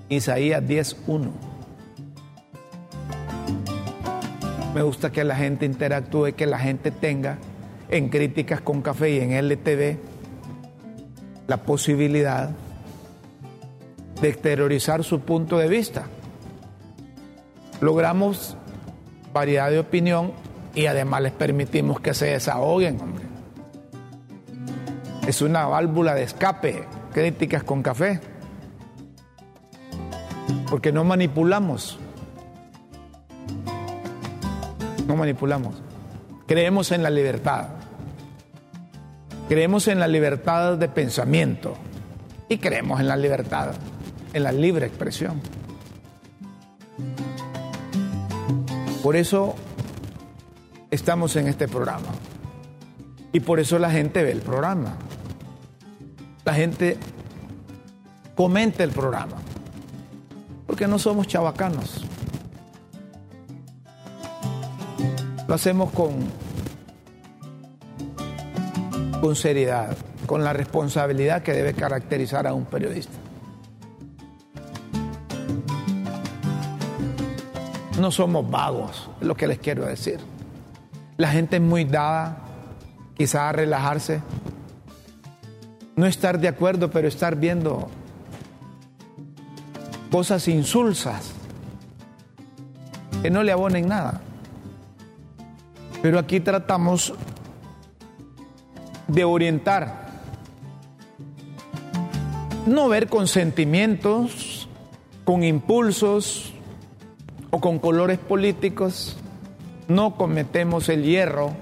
[0.09, 1.31] Isaías 10.1.
[4.75, 7.39] Me gusta que la gente interactúe, que la gente tenga
[7.91, 9.97] en críticas con café y en LTV
[11.49, 12.51] la posibilidad
[14.21, 16.07] de exteriorizar su punto de vista.
[17.81, 18.57] Logramos
[19.33, 20.33] variedad de opinión
[20.75, 23.25] y además les permitimos que se desahoguen, hombre.
[25.27, 28.21] Es una válvula de escape, críticas con café.
[30.71, 31.99] Porque no manipulamos.
[35.07, 35.83] No manipulamos.
[36.47, 37.69] Creemos en la libertad.
[39.49, 41.75] Creemos en la libertad de pensamiento
[42.49, 43.75] y creemos en la libertad,
[44.37, 45.41] en la libre expresión.
[49.03, 49.55] Por eso
[50.91, 52.09] estamos en este programa.
[53.33, 54.95] Y por eso la gente ve el programa.
[56.45, 56.99] La gente
[58.35, 59.39] comenta el programa.
[60.67, 62.05] Porque no somos chavacanos.
[65.49, 66.47] Lo hacemos con
[69.23, 73.26] con seriedad, con la responsabilidad que debe caracterizar a un periodista.
[77.99, 80.21] No somos vagos, es lo que les quiero decir.
[81.17, 82.43] La gente es muy dada
[83.17, 84.21] quizás a relajarse,
[85.95, 87.89] no estar de acuerdo, pero estar viendo
[90.11, 91.33] cosas insulsas
[93.23, 94.21] que no le abonen nada.
[96.03, 97.15] Pero aquí tratamos
[99.09, 100.07] de orientar.
[102.67, 104.69] No ver con sentimientos,
[105.25, 106.53] con impulsos
[107.61, 109.17] con colores políticos.
[109.89, 111.53] No cometemos el hierro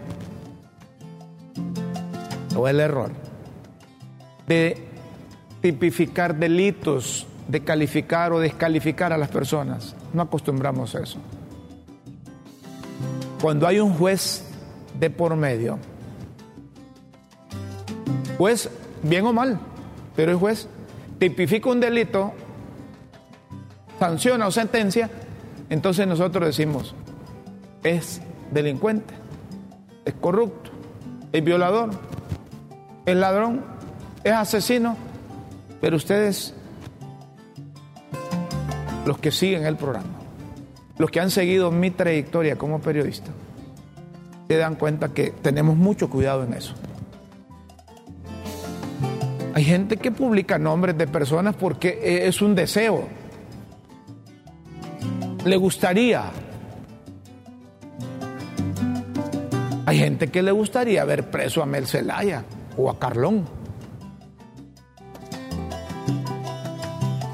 [2.56, 3.10] o el error
[4.46, 4.88] de
[5.60, 9.94] tipificar delitos, de calificar o descalificar a las personas.
[10.12, 11.18] No acostumbramos a eso.
[13.40, 14.44] Cuando hay un juez
[14.98, 15.78] de por medio,
[18.38, 18.68] Juez,
[19.02, 19.58] bien o mal,
[20.16, 20.68] pero el juez
[21.18, 22.32] tipifica un delito,
[23.98, 25.08] sanciona o sentencia,
[25.74, 26.94] entonces nosotros decimos,
[27.82, 28.22] es
[28.52, 29.12] delincuente,
[30.04, 30.70] es corrupto,
[31.32, 31.90] es violador,
[33.04, 33.64] es ladrón,
[34.22, 34.96] es asesino,
[35.80, 36.54] pero ustedes
[39.04, 40.14] los que siguen el programa,
[40.96, 43.32] los que han seguido mi trayectoria como periodista,
[44.46, 46.74] se dan cuenta que tenemos mucho cuidado en eso.
[49.54, 53.23] Hay gente que publica nombres de personas porque es un deseo.
[55.44, 56.30] Le gustaría.
[59.84, 62.44] Hay gente que le gustaría ver preso a Mel Zelaya
[62.78, 63.44] o a Carlón.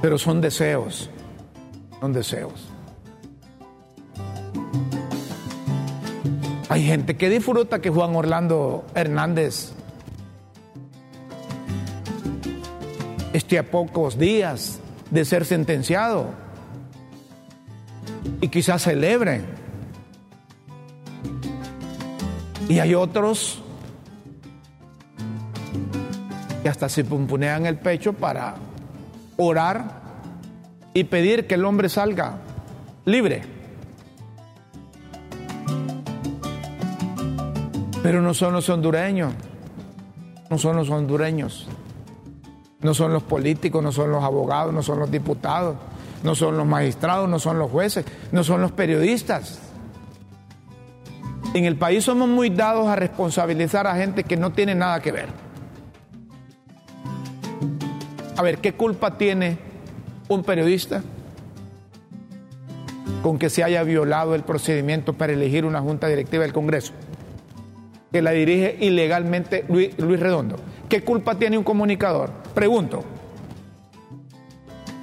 [0.02, 1.08] Pero son deseos,
[2.00, 2.68] son deseos.
[6.68, 9.72] Hay gente que disfruta que Juan Orlando Hernández
[13.32, 14.80] esté a pocos días
[15.10, 16.49] de ser sentenciado
[18.40, 19.46] y quizás celebren.
[22.68, 23.62] Y hay otros
[26.62, 28.54] que hasta se pumpunean el pecho para
[29.36, 30.00] orar
[30.92, 32.38] y pedir que el hombre salga
[33.04, 33.42] libre.
[38.02, 39.34] Pero no son los hondureños,
[40.48, 41.68] no son los hondureños,
[42.80, 45.76] no son los políticos, no son los abogados, no son los diputados,
[46.22, 49.60] no son los magistrados, no son los jueces, no son los periodistas.
[51.54, 55.12] En el país somos muy dados a responsabilizar a gente que no tiene nada que
[55.12, 55.28] ver.
[58.36, 59.58] A ver, ¿qué culpa tiene
[60.28, 61.02] un periodista
[63.22, 66.92] con que se haya violado el procedimiento para elegir una junta directiva del Congreso?
[68.12, 70.56] que la dirige ilegalmente Luis, Redondo.
[70.88, 72.30] ¿Qué culpa tiene un comunicador?
[72.54, 73.04] Pregunto.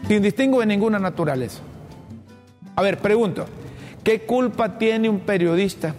[0.07, 1.59] Sin distingo de ninguna naturaleza.
[2.75, 3.45] A ver, pregunto.
[4.03, 5.93] ¿Qué culpa tiene un periodista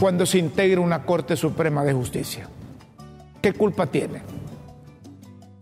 [0.00, 2.48] cuando se integra una Corte Suprema de Justicia?
[3.42, 4.22] ¿Qué culpa tiene?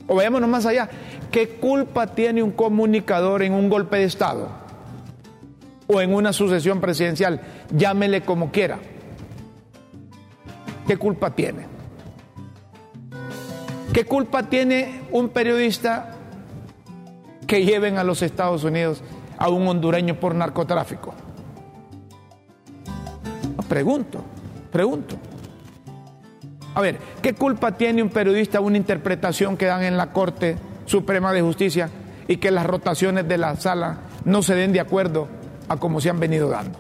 [0.07, 0.88] O veámonos más allá.
[1.32, 4.61] ¿Qué culpa tiene un comunicador en un golpe de Estado?
[5.93, 7.41] o en una sucesión presidencial,
[7.72, 8.78] llámele como quiera.
[10.86, 11.70] ¿Qué culpa tiene?
[13.93, 16.16] ¿Qué culpa tiene un periodista
[17.49, 19.03] que lleven a los Estados Unidos
[19.36, 21.12] a un hondureño por narcotráfico?
[23.68, 24.22] Pregunto,
[24.70, 25.16] pregunto.
[26.74, 31.32] A ver, ¿qué culpa tiene un periodista una interpretación que dan en la Corte Suprema
[31.32, 31.91] de Justicia
[32.28, 35.26] y que las rotaciones de la sala no se den de acuerdo
[35.68, 36.78] a como se han venido dando.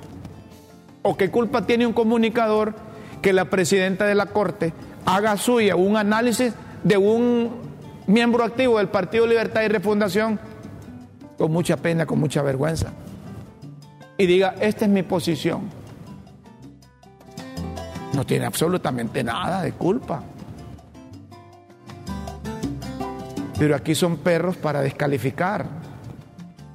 [1.02, 2.74] ¿O qué culpa tiene un comunicador
[3.20, 4.72] que la presidenta de la Corte
[5.06, 6.54] haga suya un análisis
[6.84, 7.50] de un
[8.06, 10.38] miembro activo del Partido Libertad y Refundación
[11.36, 12.92] con mucha pena, con mucha vergüenza?
[14.18, 15.70] Y diga, esta es mi posición.
[18.12, 20.22] No tiene absolutamente nada de culpa.
[23.58, 25.66] Pero aquí son perros para descalificar.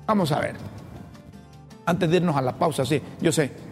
[0.06, 0.56] Vamos a ver.
[1.86, 3.65] Antes de irnos a la pausa, sí, yo sé.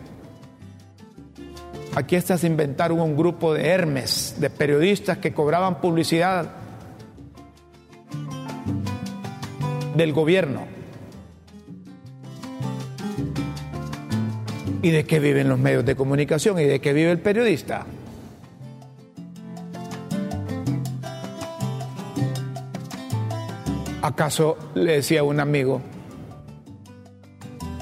[1.95, 6.51] Aquí está se inventaron un grupo de Hermes, de periodistas que cobraban publicidad
[9.95, 10.65] del gobierno.
[14.81, 16.59] ¿Y de qué viven los medios de comunicación?
[16.59, 17.85] ¿Y de qué vive el periodista?
[24.01, 25.79] ¿Acaso le decía un amigo,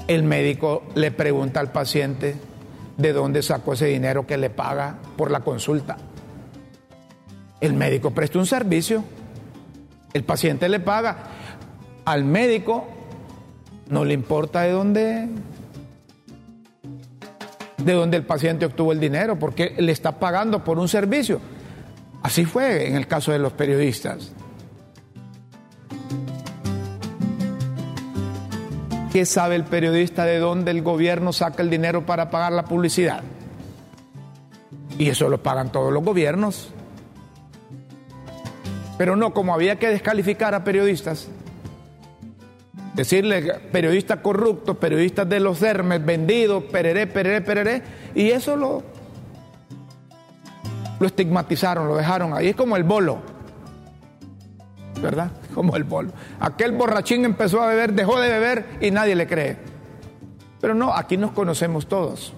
[0.08, 2.51] el médico le pregunta al paciente
[3.02, 5.98] de dónde sacó ese dinero que le paga por la consulta.
[7.60, 9.04] El médico presta un servicio,
[10.14, 11.18] el paciente le paga,
[12.06, 12.88] al médico
[13.90, 15.30] no le importa de dónde
[17.78, 21.42] de dónde el paciente obtuvo el dinero, porque le está pagando por un servicio.
[22.22, 24.32] Así fue en el caso de los periodistas.
[29.12, 33.22] ¿Qué sabe el periodista de dónde el gobierno saca el dinero para pagar la publicidad?
[34.98, 36.70] Y eso lo pagan todos los gobiernos.
[38.98, 41.28] Pero no, como había que descalificar a periodistas,
[42.94, 47.82] decirle periodistas corruptos, periodistas de los Hermes, vendidos, pereré, pereré, pereré,
[48.16, 48.84] y eso lo,
[51.00, 52.50] lo estigmatizaron, lo dejaron ahí.
[52.50, 53.31] Es como el bolo.
[55.02, 55.32] ¿Verdad?
[55.54, 56.12] Como el bolo.
[56.40, 59.58] Aquel borrachín empezó a beber, dejó de beber y nadie le cree.
[60.60, 62.34] Pero no, aquí nos conocemos todos.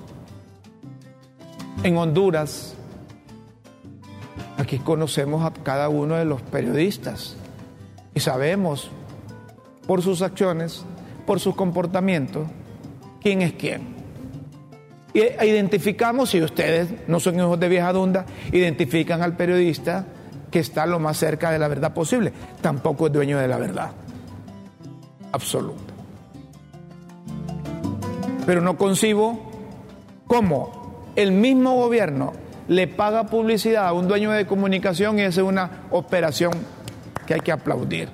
[1.84, 2.76] En Honduras,
[4.58, 7.36] aquí conocemos a cada uno de los periodistas
[8.16, 8.90] y sabemos
[9.86, 10.86] por sus acciones,
[11.26, 12.48] por sus comportamientos,
[13.22, 13.94] quién es quién.
[15.14, 20.06] Y identificamos, si ustedes no son hijos de vieja dunda, identifican al periodista
[20.54, 22.32] que está lo más cerca de la verdad posible.
[22.62, 23.90] Tampoco es dueño de la verdad
[25.32, 25.92] absoluta.
[28.46, 29.52] Pero no concibo
[30.28, 32.34] cómo el mismo gobierno
[32.68, 36.52] le paga publicidad a un dueño de comunicación y es una operación
[37.26, 38.10] que hay que aplaudir,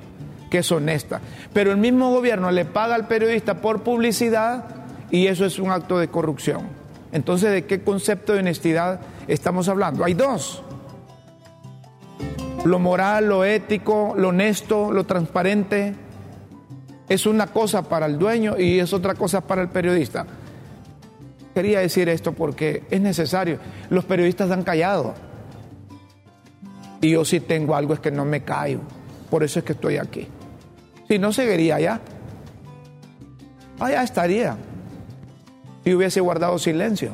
[0.50, 1.20] que es honesta.
[1.52, 4.64] Pero el mismo gobierno le paga al periodista por publicidad
[5.12, 6.70] y eso es un acto de corrupción.
[7.12, 10.06] Entonces, ¿de qué concepto de honestidad estamos hablando?
[10.06, 10.64] Hay dos.
[12.66, 15.96] Lo moral, lo ético, lo honesto, lo transparente,
[17.08, 20.26] es una cosa para el dueño y es otra cosa para el periodista.
[21.56, 23.58] Quería decir esto porque es necesario.
[23.90, 25.16] Los periodistas han callado.
[27.02, 28.82] Y yo si tengo algo es que no me callo.
[29.30, 30.28] Por eso es que estoy aquí.
[31.08, 32.00] Si no, seguiría allá.
[33.80, 34.58] Allá estaría.
[35.84, 37.12] Si hubiese guardado silencio.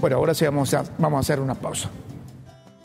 [0.00, 1.90] Bueno, ahora sí vamos a, vamos a hacer una pausa.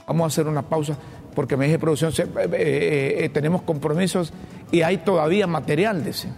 [0.07, 0.97] Vamos a hacer una pausa
[1.35, 4.33] porque me dije producción, eh, eh, eh, tenemos compromisos
[4.71, 6.29] y hay todavía material, dice.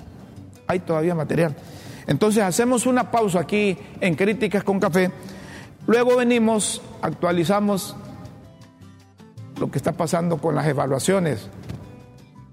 [0.67, 1.55] Hay todavía material.
[2.07, 5.11] Entonces hacemos una pausa aquí en Críticas con Café.
[5.87, 7.95] Luego venimos, actualizamos
[9.59, 11.49] lo que está pasando con las evaluaciones,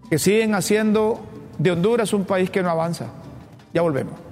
[0.08, 1.20] que siguen haciendo
[1.58, 3.06] de Honduras un país que no avanza.
[3.74, 4.31] Ya volvemos.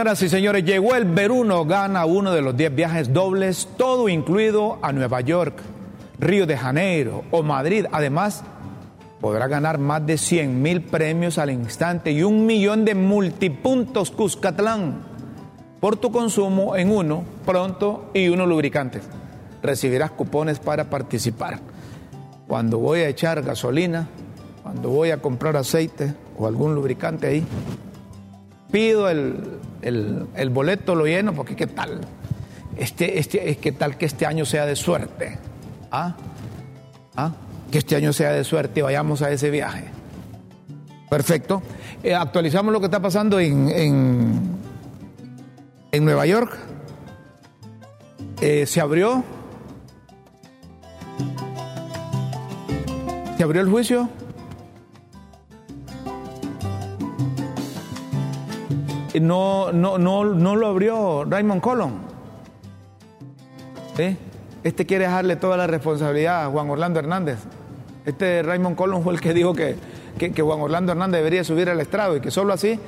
[0.00, 4.78] Señoras y señores, llegó el Veruno, gana uno de los 10 viajes dobles, todo incluido
[4.80, 5.60] a Nueva York,
[6.18, 7.84] Río de Janeiro o Madrid.
[7.92, 8.42] Además,
[9.20, 15.02] podrá ganar más de 100 mil premios al instante y un millón de multipuntos Cuscatlán
[15.80, 19.02] por tu consumo en uno pronto y uno lubricantes.
[19.62, 21.60] Recibirás cupones para participar.
[22.48, 24.08] Cuando voy a echar gasolina,
[24.62, 27.44] cuando voy a comprar aceite o algún lubricante ahí,
[28.70, 32.00] pido el, el, boleto, lo lleno, porque qué tal,
[32.76, 35.38] este, este, qué tal que este año sea de suerte,
[35.90, 36.16] ¿ah?
[37.16, 37.32] ¿Ah?
[37.70, 39.84] que este año sea de suerte y vayamos a ese viaje.
[41.08, 41.62] Perfecto.
[42.02, 44.40] Eh, actualizamos lo que está pasando en, en,
[45.92, 46.56] en Nueva York.
[48.40, 49.22] Eh, se abrió.
[53.36, 54.08] Se abrió el juicio
[59.18, 62.10] no, no, no, no lo abrió Raymond Colón.
[64.62, 67.38] Este quiere dejarle toda la responsabilidad a Juan Orlando Hernández.
[68.06, 69.76] Este Raymond Colón fue el que dijo que,
[70.18, 72.78] que, Juan Orlando Hernández debería subir al estrado y que solo así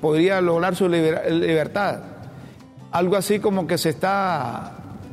[0.00, 2.00] podría lograr su libertad.
[2.92, 4.72] Algo así como que se está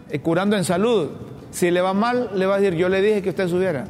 [0.10, 1.10] eh, curando en salud.
[1.52, 3.86] Si le va mal, le va a decir, yo le dije que usted subiera.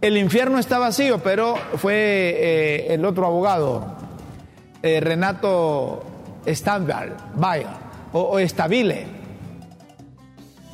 [0.00, 3.96] El infierno está vacío, pero fue eh, el otro abogado,
[4.82, 6.02] eh, Renato
[6.46, 7.78] Stabile, vaya,
[8.12, 9.06] o, Estabile,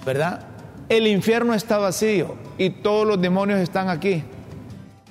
[0.05, 0.41] ¿verdad?
[0.89, 4.23] El infierno está vacío y todos los demonios están aquí.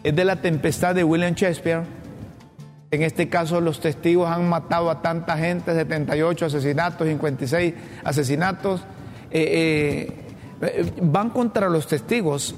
[0.04, 1.84] Es de la tempestad de William Shakespeare.
[2.92, 7.74] En este caso los testigos han matado a tanta gente, 78 asesinatos, 56
[8.04, 8.82] asesinatos.
[9.32, 10.08] Eh,
[10.62, 12.56] eh, van contra los testigos,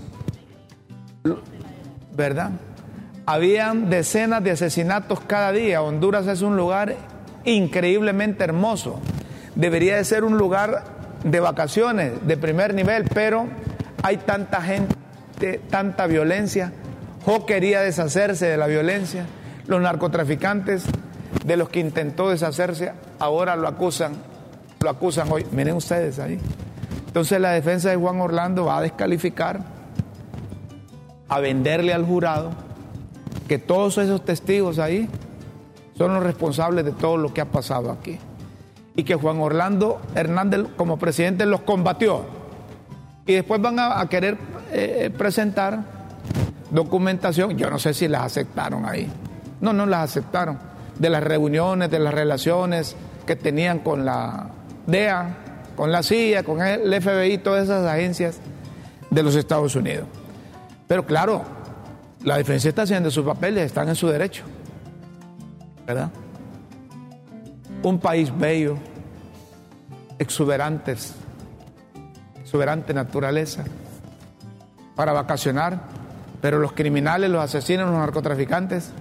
[2.16, 2.52] ¿verdad?
[3.30, 5.82] Habían decenas de asesinatos cada día.
[5.82, 6.96] Honduras es un lugar
[7.44, 9.02] increíblemente hermoso.
[9.54, 10.86] Debería de ser un lugar
[11.26, 13.48] de vacaciones de primer nivel, pero
[14.02, 16.72] hay tanta gente, tanta violencia.
[17.26, 19.26] Jo quería deshacerse de la violencia.
[19.68, 20.86] Los narcotraficantes
[21.46, 24.14] de los que intentó deshacerse ahora lo acusan,
[24.80, 25.46] lo acusan hoy.
[25.52, 26.40] Miren ustedes ahí.
[27.08, 29.60] Entonces la defensa de Juan Orlando va a descalificar,
[31.28, 32.67] a venderle al jurado
[33.48, 35.08] que todos esos testigos ahí
[35.98, 38.20] son los responsables de todo lo que ha pasado aquí.
[38.96, 42.26] Y que Juan Orlando Hernández como presidente los combatió.
[43.26, 44.38] Y después van a, querer
[44.72, 45.84] eh, presentar
[46.72, 49.10] documentación, yo no sé si las aceptaron ahí.
[49.62, 50.58] No, no las aceptaron.
[50.98, 52.96] De las reuniones, de las relaciones
[53.26, 54.50] que tenían con la
[54.88, 55.38] DEA,
[55.76, 58.40] con la CIA, con el FBI, todas esas agencias
[59.10, 60.08] de los Estados Unidos.
[60.88, 61.44] Pero claro,
[62.28, 64.44] la defensa está haciendo sus papeles, están en su derecho.
[65.86, 66.12] ¿Verdad?
[67.84, 68.78] Un país bello,
[70.20, 71.16] exuberantes,
[72.42, 73.64] exuberante naturaleza,
[74.96, 75.80] para vacacionar,
[76.42, 78.92] Pero los criminales, los asesinos, los narcotraficantes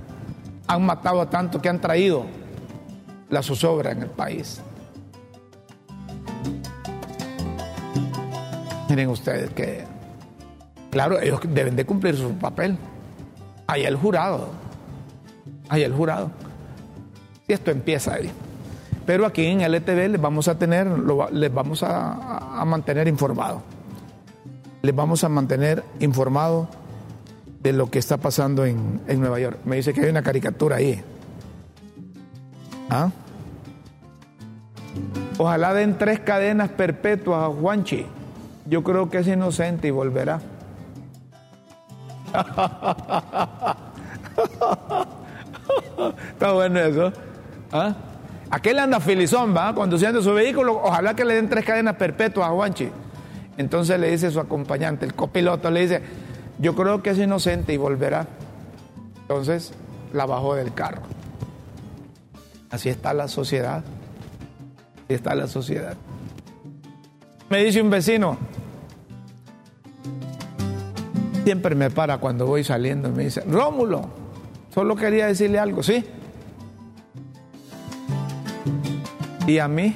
[0.68, 2.24] han matado a tanto que han traído
[3.28, 4.62] la zozobra en el país.
[8.88, 9.84] Miren ustedes que,
[10.90, 12.78] claro, ellos deben de cumplir su papel.
[13.66, 14.48] Hay el jurado.
[15.68, 16.30] Hay el jurado.
[17.48, 18.30] Y esto empieza ahí.
[19.06, 20.88] Pero aquí en LTV les vamos a tener,
[21.32, 23.62] les vamos a, mantener informados.
[24.82, 26.68] Les vamos a mantener informados
[27.62, 29.58] de lo que está pasando en, en, Nueva York.
[29.64, 31.02] Me dice que hay una caricatura ahí.
[32.90, 33.10] ¿Ah?
[35.38, 38.06] Ojalá den tres cadenas perpetuas a Juanchi.
[38.66, 40.40] Yo creo que es inocente y volverá.
[46.32, 47.12] Está bueno eso.
[47.72, 47.95] ¿Ah?
[48.51, 50.80] Aquel anda filizón, va, conduciendo su vehículo.
[50.82, 52.91] Ojalá que le den tres cadenas perpetuas a Juanchi.
[53.57, 56.03] Entonces le dice su acompañante, el copiloto, le dice,
[56.59, 58.26] yo creo que es inocente y volverá.
[59.22, 59.72] Entonces
[60.12, 61.03] la bajó del carro.
[62.70, 63.82] Así está la sociedad.
[65.05, 65.97] Así está la sociedad.
[67.49, 68.39] Me dice un vecino,
[71.47, 74.03] siempre me para cuando voy saliendo y me dice, Rómulo,
[74.74, 76.05] solo quería decirle algo, ¿sí?
[79.47, 79.94] Y a mí,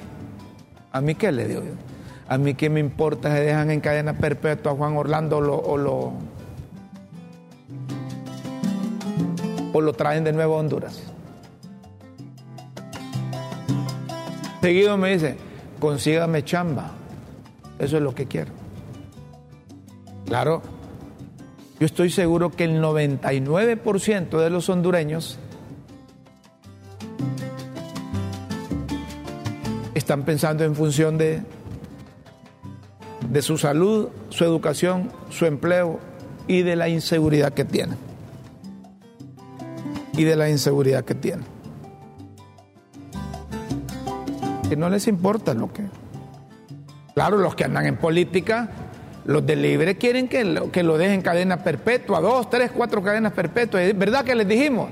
[0.92, 1.72] ¿a mí qué le digo yo?
[2.28, 5.57] A mí qué me importa si dejan en cadena perpetua a Juan Orlando o lo,
[5.57, 6.12] o lo,
[9.72, 11.03] o lo traen de nuevo a Honduras.
[14.61, 15.36] Seguido me dice,
[15.80, 16.92] consígame chamba.
[17.80, 18.53] Eso es lo que quiero.
[20.26, 20.62] Claro,
[21.80, 25.38] yo estoy seguro que el 99% de los hondureños
[29.94, 31.42] están pensando en función de,
[33.30, 36.00] de su salud, su educación, su empleo
[36.46, 37.96] y de la inseguridad que tienen.
[40.12, 41.46] Y de la inseguridad que tienen.
[44.68, 45.84] Que no les importa lo que...
[47.14, 48.70] Claro, los que andan en política
[49.24, 53.32] los de libre quieren que lo, que lo dejen cadena perpetua, dos, tres, cuatro cadenas
[53.32, 53.96] perpetuas.
[53.96, 54.90] ¿Verdad que les dijimos?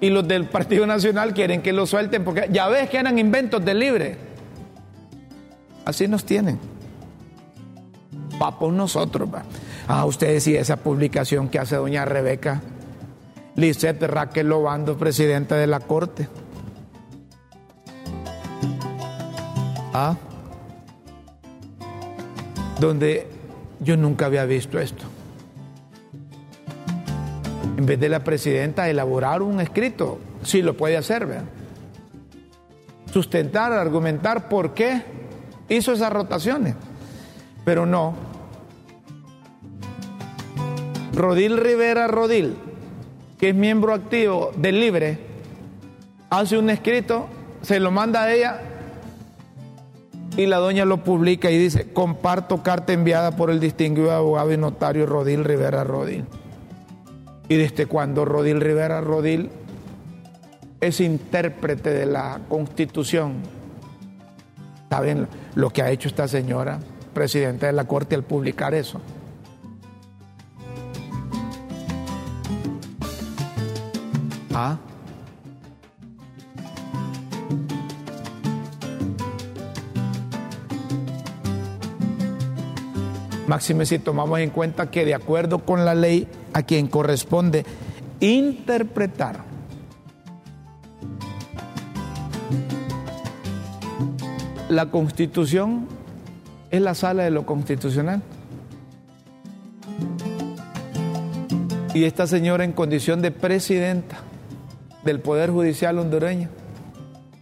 [0.00, 3.64] Y los del Partido Nacional quieren que lo suelten porque ya ves que eran inventos
[3.64, 4.16] de libre.
[5.84, 6.58] Así nos tienen.
[8.38, 9.28] Papos nosotros.
[9.32, 9.44] Va.
[9.86, 12.62] Ah, ustedes y esa publicación que hace doña Rebeca
[13.56, 16.28] Lisette Raquel Lobando, presidenta de la Corte.
[19.92, 20.16] Ah
[22.82, 23.28] donde
[23.80, 25.04] yo nunca había visto esto.
[27.76, 31.44] En vez de la presidenta elaborar un escrito, sí lo puede hacer, ¿verdad?
[33.12, 35.02] Sustentar, argumentar por qué
[35.68, 36.74] hizo esas rotaciones.
[37.64, 38.14] Pero no.
[41.14, 42.56] Rodil Rivera Rodil,
[43.38, 45.18] que es miembro activo del Libre,
[46.30, 47.26] hace un escrito,
[47.60, 48.60] se lo manda a ella
[50.36, 54.56] y la doña lo publica y dice, comparto carta enviada por el distinguido abogado y
[54.56, 56.24] notario Rodil Rivera Rodil.
[57.48, 59.50] Y desde cuando Rodil Rivera Rodil
[60.80, 63.34] es intérprete de la Constitución,
[64.88, 66.80] ¿saben lo que ha hecho esta señora,
[67.12, 69.00] presidenta de la Corte, al publicar eso?
[74.54, 74.78] ¿Ah?
[83.46, 87.64] Máxime si tomamos en cuenta que de acuerdo con la ley a quien corresponde
[88.20, 89.52] interpretar
[94.68, 95.86] la constitución
[96.70, 98.22] es la sala de lo constitucional.
[101.94, 104.16] Y esta señora en condición de presidenta
[105.04, 106.48] del Poder Judicial hondureño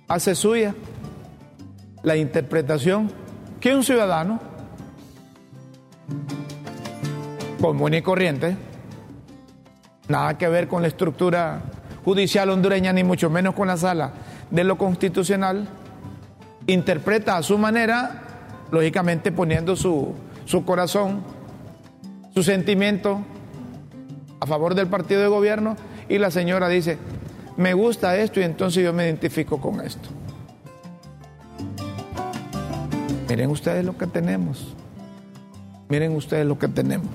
[0.09, 0.75] hace suya
[2.03, 3.13] la interpretación
[3.61, 4.41] que un ciudadano
[7.61, 8.57] común y corriente,
[10.09, 11.63] nada que ver con la estructura
[12.05, 14.13] judicial hondureña, ni mucho menos con la sala
[14.51, 15.69] de lo constitucional,
[16.67, 18.23] interpreta a su manera,
[18.71, 21.23] lógicamente poniendo su, su corazón,
[22.35, 23.21] su sentimiento
[24.41, 25.77] a favor del partido de gobierno,
[26.09, 26.99] y la señora dice,
[27.57, 30.09] me gusta esto y entonces yo me identifico con esto.
[33.29, 34.75] Miren ustedes lo que tenemos.
[35.91, 37.09] Miren ustedes lo que tenemos.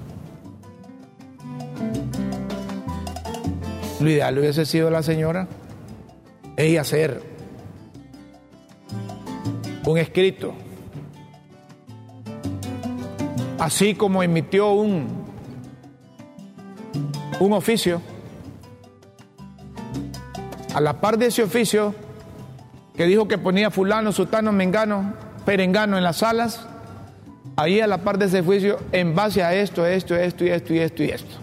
[4.02, 5.48] Lo ideal hubiese sido la señora,
[6.58, 7.24] ella hacer
[9.86, 10.54] un escrito,
[13.58, 15.08] así como emitió un,
[17.40, 18.02] un oficio.
[20.74, 21.96] A la par de ese oficio,
[22.98, 25.14] que dijo que ponía fulano, sutano, mengano,
[25.46, 26.68] perengano en las salas,
[27.56, 30.74] ahí a la par de ese juicio, en base a esto, esto, esto y esto
[30.74, 31.36] y esto y esto.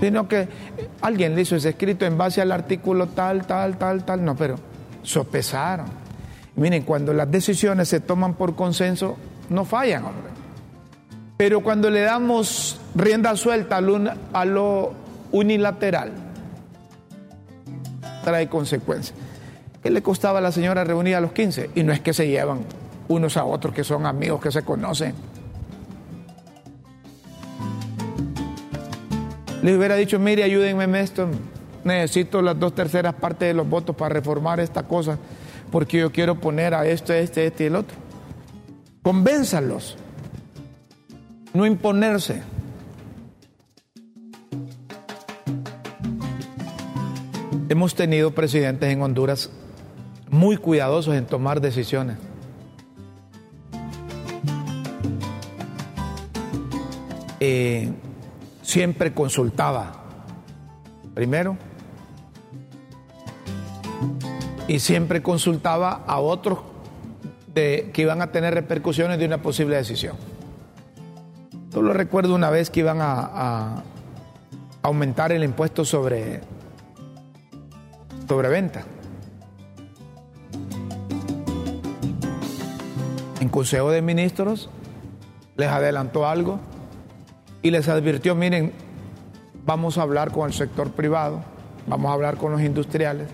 [0.00, 0.48] Sino que
[1.00, 4.56] alguien le hizo ese escrito en base al artículo tal, tal, tal, tal, no, pero
[5.02, 5.86] sopesaron.
[6.56, 9.16] Miren, cuando las decisiones se toman por consenso,
[9.48, 10.30] no fallan, hombre.
[11.36, 14.92] Pero cuando le damos rienda suelta a lo
[15.32, 16.12] unilateral,
[18.24, 19.25] trae consecuencias.
[19.86, 21.70] ¿Qué le costaba a la señora reunir a los 15?
[21.76, 22.62] Y no es que se llevan
[23.06, 25.14] unos a otros, que son amigos, que se conocen.
[29.62, 31.28] Les hubiera dicho, mire, ayúdenme en esto,
[31.84, 35.20] necesito las dos terceras partes de los votos para reformar esta cosa,
[35.70, 37.96] porque yo quiero poner a esto, este, este y el otro.
[39.04, 39.96] Convénzalos,
[41.54, 42.42] no imponerse.
[47.68, 49.48] Hemos tenido presidentes en Honduras
[50.30, 52.18] muy cuidadosos en tomar decisiones.
[57.38, 57.92] Eh,
[58.62, 59.92] siempre consultaba
[61.14, 61.56] primero
[64.68, 66.58] y siempre consultaba a otros
[67.54, 70.16] de, que iban a tener repercusiones de una posible decisión.
[71.70, 73.82] Yo lo recuerdo una vez que iban a, a
[74.82, 76.40] aumentar el impuesto sobre,
[78.26, 78.84] sobre venta.
[83.46, 84.68] En Consejo de Ministros
[85.56, 86.58] les adelantó algo
[87.62, 88.72] y les advirtió, miren,
[89.64, 91.44] vamos a hablar con el sector privado,
[91.86, 93.28] vamos a hablar con los industriales,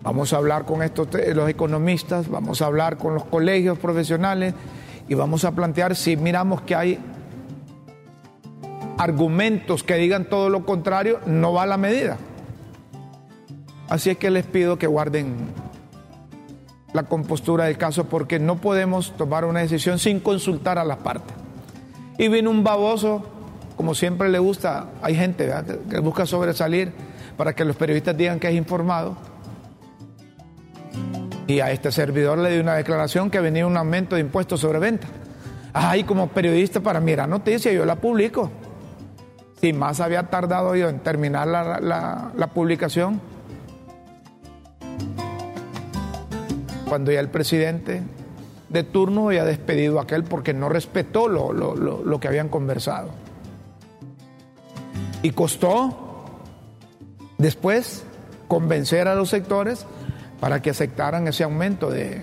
[0.00, 4.54] vamos a hablar con estos, los economistas, vamos a hablar con los colegios profesionales
[5.08, 7.00] y vamos a plantear si miramos que hay
[8.96, 12.16] argumentos que digan todo lo contrario, no va a la medida.
[13.88, 15.34] Así es que les pido que guarden
[16.92, 21.34] la compostura del caso porque no podemos tomar una decisión sin consultar a las partes.
[22.18, 23.24] Y vino un baboso,
[23.76, 25.50] como siempre le gusta, hay gente
[25.88, 26.92] que busca sobresalir
[27.36, 29.16] para que los periodistas digan que es informado.
[31.46, 34.78] Y a este servidor le di una declaración que venía un aumento de impuestos sobre
[34.78, 35.08] venta.
[35.72, 38.50] Ay, como periodista para mirar noticia, yo la publico.
[39.60, 43.20] Si más había tardado yo en terminar la, la publicación,
[46.92, 48.02] cuando ya el presidente
[48.68, 53.08] de turno había despedido a aquel porque no respetó lo, lo, lo, que habían conversado.
[55.22, 56.26] Y costó
[57.38, 58.04] después
[58.46, 59.86] convencer a los sectores
[60.38, 62.20] para que aceptaran ese aumento de,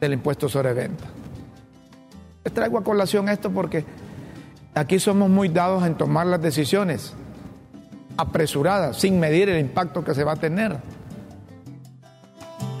[0.00, 1.06] del impuesto sobre venta.
[2.44, 3.84] Les traigo a colación esto porque
[4.72, 7.12] aquí somos muy dados en tomar las decisiones
[8.16, 10.78] apresuradas, sin medir el impacto que se va a tener.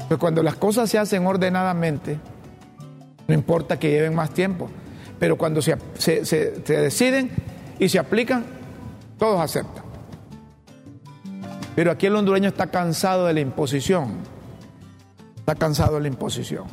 [0.08, 2.18] Pues cuando las cosas se hacen ordenadamente,
[3.26, 4.70] no importa que lleven más tiempo,
[5.18, 5.76] pero cuando se,
[6.66, 7.30] deciden
[7.78, 8.44] y se aplican,
[9.18, 9.84] todos aceptan.
[11.76, 14.16] Pero aquí el hondureño está cansado de la imposición,
[15.36, 16.64] está cansado de la imposición.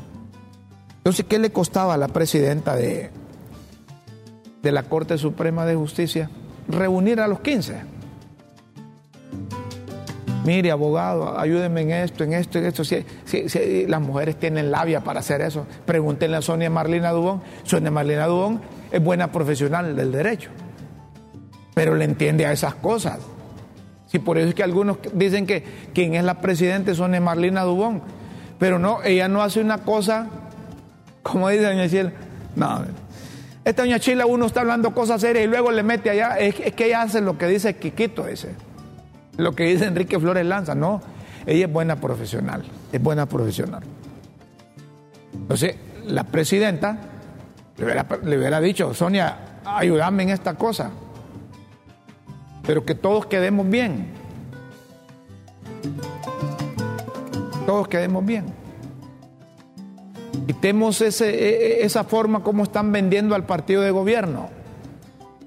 [0.97, 3.11] Entonces, ¿qué le costaba a la presidenta de,
[4.63, 6.29] de la Corte Suprema de Justicia
[6.69, 7.94] reunir a los 15?
[10.45, 12.83] Mire, abogado, ayúdenme en esto, en esto, en esto.
[12.83, 13.03] Si,
[13.87, 17.41] las mujeres tienen labia para hacer eso, pregúntenle a Sonia Marlina Dubón.
[17.63, 20.51] Sonia Marlina Dubón es buena profesional del derecho,
[21.73, 23.19] pero le entiende a esas cosas.
[24.07, 27.63] Si por eso es que algunos dicen que quien es la presidenta es Sonia Marlina
[27.63, 28.01] Dubón,
[28.59, 30.27] pero no, ella no hace una cosa,
[31.23, 32.11] como dice doña Chila,
[32.55, 32.85] no,
[33.65, 36.73] esta doña Chila uno está hablando cosas serias y luego le mete allá, es, es
[36.73, 38.49] que ella hace lo que dice Quiquito ese
[39.38, 41.01] lo que dice Enrique Flores Lanza, no,
[41.45, 43.83] ella es buena profesional, es buena profesional.
[45.33, 45.75] Entonces,
[46.05, 46.97] la presidenta
[47.77, 50.91] le hubiera, dicho, Sonia, ayúdame en esta cosa,
[52.65, 54.07] pero que todos quedemos bien.
[57.65, 58.45] Todos quedemos bien.
[60.47, 64.49] Quitemos ese, e, e, esa forma como están vendiendo al partido de gobierno.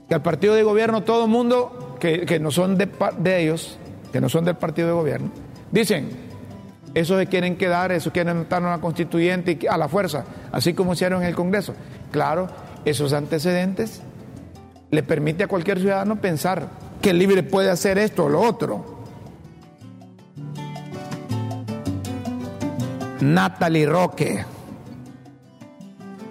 [0.09, 2.89] Que al partido de gobierno todo el mundo que, no son de,
[3.41, 3.79] ellos,
[4.13, 5.31] que no son del partido de gobierno,
[5.71, 6.09] dicen,
[6.95, 10.95] eso se quieren quedar, eso quieren estar en una constituyente a la fuerza, así como
[10.95, 11.75] hicieron en el Congreso.
[12.11, 12.49] Claro,
[12.85, 14.03] esos antecedentes
[14.91, 16.69] le permite a cualquier ciudadano pensar
[17.03, 18.99] que el libre puede hacer esto o lo otro.
[23.21, 24.45] Natalie Roque.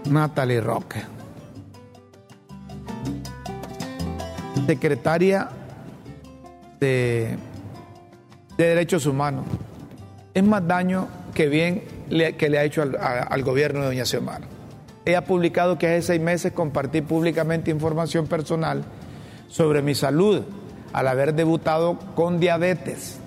[0.09, 1.18] Natalie Roque.
[4.68, 5.47] secretaria
[6.80, 7.38] de,
[8.58, 9.46] Derechos Humanos
[10.34, 14.46] es más daño que bien que le ha hecho al, gobierno de Doña Xiomara.
[15.06, 18.84] Ella ha publicado que hace seis meses compartí públicamente información personal
[19.48, 20.44] sobre mi salud
[20.94, 23.20] al haber debutado con diabetes.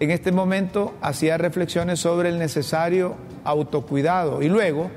[0.00, 4.90] En este momento hacía reflexiones sobre el necesario autocuidado y luego,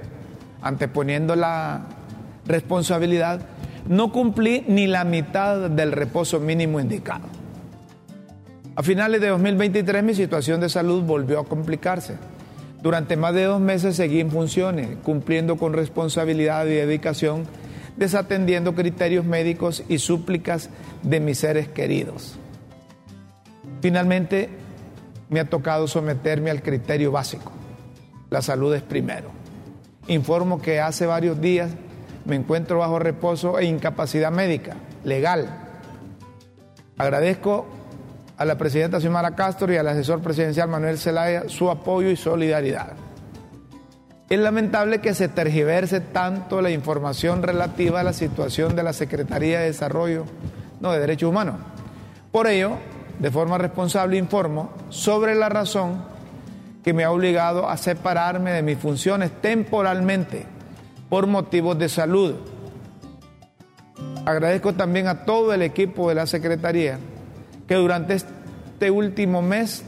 [0.62, 1.86] anteponiendo la
[2.46, 3.42] responsabilidad,
[3.88, 7.45] no cumplí ni la mitad del reposo mínimo indicado.
[8.78, 12.17] A finales de 2023 mi situación de salud volvió a complicarse.
[12.82, 17.45] Durante más de dos meses seguí en funciones, cumpliendo con responsabilidad y dedicación,
[17.95, 20.69] desatendiendo criterios médicos y súplicas
[21.03, 22.38] de mis seres queridos.
[23.82, 24.49] Finalmente,
[25.30, 27.53] me ha tocado someterme al criterio básico.
[28.30, 29.30] La salud es primero.
[30.07, 31.71] Informo que hace varios días
[32.26, 35.61] me encuentro bajo reposo e incapacidad médica, legal.
[36.97, 37.67] Agradezco
[38.38, 42.94] a la presidenta Xiomara Castro y al asesor presidencial Manuel Zelaya su apoyo y solidaridad.
[44.30, 49.60] Es lamentable que se tergiverse tanto la información relativa a la situación de la Secretaría
[49.60, 50.26] de Desarrollo,
[50.82, 51.56] no, de Derechos Humanos.
[52.32, 52.78] Por ello,
[53.20, 56.04] de forma responsable informo sobre la razón
[56.84, 60.46] que me ha obligado a separarme de mis funciones temporalmente
[61.08, 62.36] por motivos de salud.
[64.26, 66.98] Agradezco también a todo el equipo de la Secretaría
[67.68, 69.84] que durante este último mes,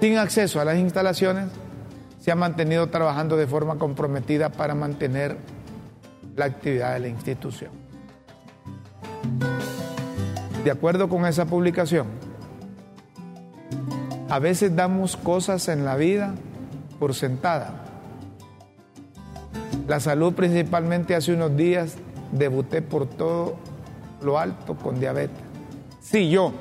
[0.00, 1.48] sin acceso a las instalaciones,
[2.20, 5.36] se ha mantenido trabajando de forma comprometida para mantener
[6.36, 7.70] la actividad de la institución.
[10.64, 12.06] De acuerdo con esa publicación,
[14.30, 16.34] a veces damos cosas en la vida
[16.98, 17.82] por sentada.
[19.86, 21.96] La salud principalmente hace unos días
[22.32, 23.56] debuté por todo
[24.22, 25.43] lo alto con diabetes.
[26.04, 26.52] Sí, yo.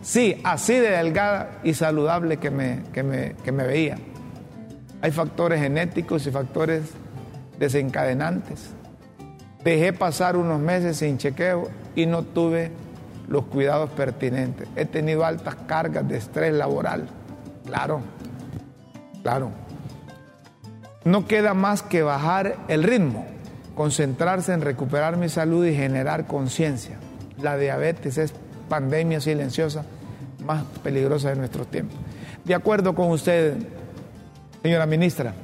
[0.00, 3.98] Sí, así de delgada y saludable que me, que me, que me veía.
[5.00, 6.82] Hay factores genéticos y factores
[7.58, 8.70] desencadenantes.
[9.64, 12.70] Dejé pasar unos meses sin chequeo y no tuve
[13.26, 14.68] los cuidados pertinentes.
[14.76, 17.08] He tenido altas cargas de estrés laboral.
[17.66, 18.02] Claro,
[19.22, 19.50] claro.
[21.04, 23.26] No queda más que bajar el ritmo,
[23.74, 26.98] concentrarse en recuperar mi salud y generar conciencia.
[27.40, 28.32] La diabetes es
[28.68, 29.84] pandemia silenciosa
[30.44, 31.96] más peligrosa de nuestros tiempos.
[32.44, 33.56] De acuerdo con usted,
[34.62, 35.34] señora ministra,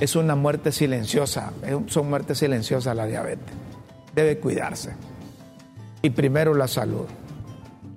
[0.00, 1.52] es una muerte silenciosa,
[1.86, 3.54] son muertes silenciosas la diabetes.
[4.14, 4.92] Debe cuidarse.
[6.02, 7.06] Y primero la salud,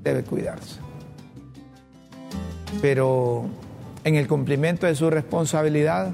[0.03, 0.79] debe cuidarse.
[2.81, 3.45] Pero
[4.03, 6.11] en el cumplimiento de su responsabilidad,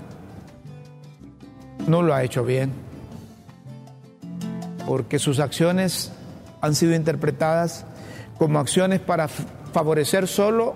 [1.87, 2.71] no lo ha hecho bien,
[4.87, 6.11] porque sus acciones
[6.63, 7.85] han sido interpretadas
[8.37, 10.75] como acciones para favorecer solo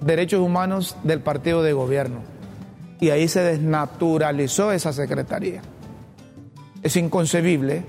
[0.00, 2.20] derechos humanos del partido de gobierno.
[2.98, 5.60] Y ahí se desnaturalizó esa secretaría.
[6.82, 7.84] Es inconcebible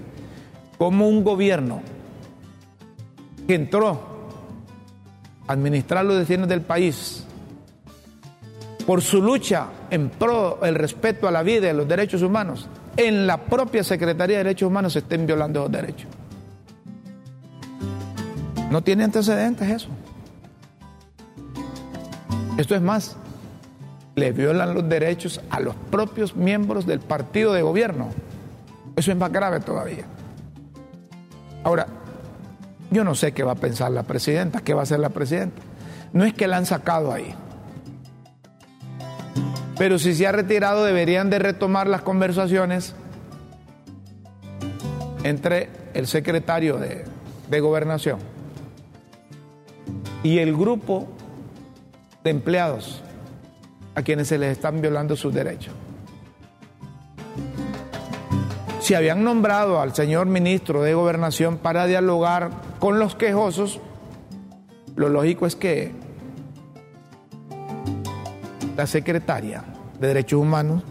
[0.78, 1.82] cómo un gobierno
[3.48, 4.02] que entró
[5.48, 7.24] a administrar los destinos del país
[8.86, 12.68] por su lucha en pro del respeto a la vida y a los derechos humanos,
[12.98, 16.19] en la propia Secretaría de Derechos Humanos se estén violando los derechos.
[18.70, 19.90] No tiene antecedentes eso.
[22.58, 23.16] Esto es más,
[24.16, 28.10] le violan los derechos a los propios miembros del partido de gobierno.
[28.96, 30.06] Eso es más grave todavía.
[31.64, 31.88] Ahora,
[32.92, 35.62] yo no sé qué va a pensar la presidenta, qué va a hacer la presidenta.
[36.14, 37.34] No es que la han sacado ahí.
[39.78, 42.94] Pero si se ha retirado, deberían de retomar las conversaciones
[45.24, 47.06] entre el secretario de,
[47.50, 48.20] de gobernación
[50.24, 51.08] y el grupo
[52.24, 53.02] de empleados
[53.96, 55.74] a quienes se les están violando sus derechos.
[58.80, 62.50] Si habían nombrado al señor ministro de Gobernación para dialogar
[62.80, 63.80] con los quejosos,
[64.96, 65.92] lo lógico es que
[68.76, 69.64] la secretaria
[70.00, 70.84] de Derechos Humanos,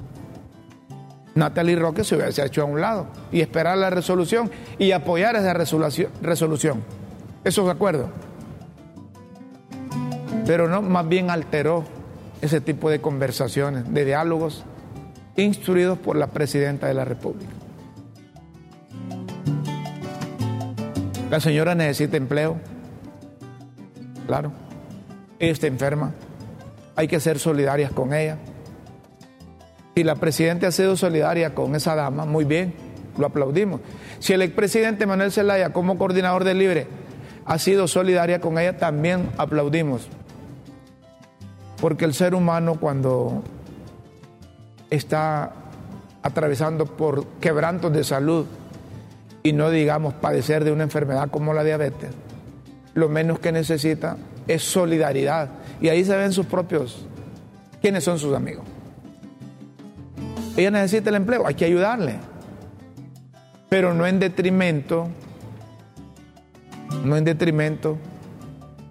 [1.35, 5.55] Natalie Roque, se hubiese hecho a un lado y esperar la resolución y apoyar esa
[5.55, 6.85] resolución.
[7.45, 8.11] ¿Eso de acuerdo?
[10.49, 11.85] Pero no, más bien alteró
[12.41, 14.65] ese tipo de conversaciones, de diálogos
[15.37, 17.53] instruidos por la presidenta de la República.
[21.31, 22.57] La señora necesita empleo,
[24.27, 24.53] claro,
[25.39, 26.15] ella está enferma,
[26.97, 28.39] hay que ser solidarias con ella.
[29.95, 32.73] Si la presidenta ha sido solidaria con esa dama, muy bien,
[33.19, 33.83] lo aplaudimos.
[34.19, 36.87] Si el expresidente Manuel Zelaya como coordinador del Libre
[37.45, 40.09] ha sido solidaria con ella, también aplaudimos.
[41.81, 43.43] Porque el ser humano cuando
[44.91, 45.53] está
[46.23, 48.47] atravesando por quebrantos de salud
[49.43, 52.11] y no digamos padecer de una enfermedad como la diabetes,
[52.95, 54.17] lo menos que necesita
[54.47, 55.51] es solidaridad.
[55.81, 57.07] Y ahí se ven sus propios,
[57.81, 58.65] quiénes son sus amigos.
[60.57, 62.17] Ella necesita el empleo, hay que ayudarle,
[63.69, 65.07] pero no en detrimento,
[67.05, 67.97] no en detrimento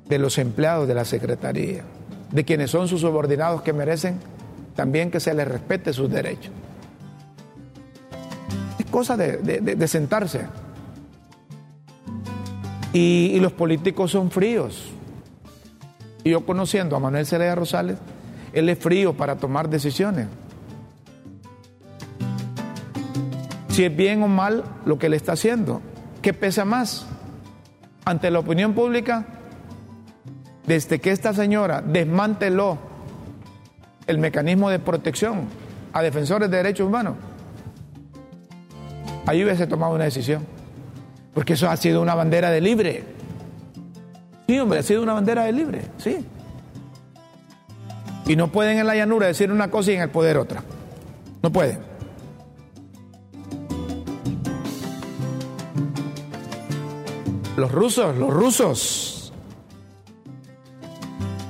[0.07, 1.83] de los empleados de la Secretaría,
[2.31, 4.19] de quienes son sus subordinados que merecen
[4.77, 6.51] también que se les respete sus derechos.
[8.79, 10.45] Es cosa de, sentarse.
[12.93, 14.91] Y, los políticos son fríos.
[16.23, 17.97] Y yo conociendo a Manuel Celaya Rosales,
[18.53, 20.27] él es frío para tomar decisiones.
[23.69, 25.81] Si es bien o mal lo que le está haciendo,
[26.21, 27.07] ¿qué pesa más?
[28.05, 29.36] Ante la opinión pública,
[30.67, 32.77] desde que esta señora desmanteló
[34.05, 35.47] el mecanismo de protección
[35.93, 37.15] a defensores de derechos humanos,
[39.25, 40.45] ahí hubiese tomado una decisión.
[41.33, 43.03] Porque eso ha sido una bandera de libre.
[44.45, 46.25] Sí, hombre, ha sido una bandera de libre, sí.
[48.25, 50.63] Y no pueden en la llanura decir una cosa y en el poder otra.
[51.41, 51.79] No pueden.
[57.55, 59.06] Los rusos, los rusos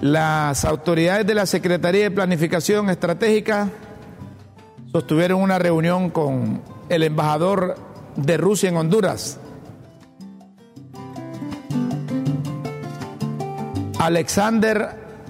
[0.01, 3.69] las autoridades de la Secretaría de Planificación Estratégica
[4.91, 7.75] sostuvieron una reunión con el embajador
[8.15, 9.39] de Rusia en Honduras,
[13.99, 14.89] Alexander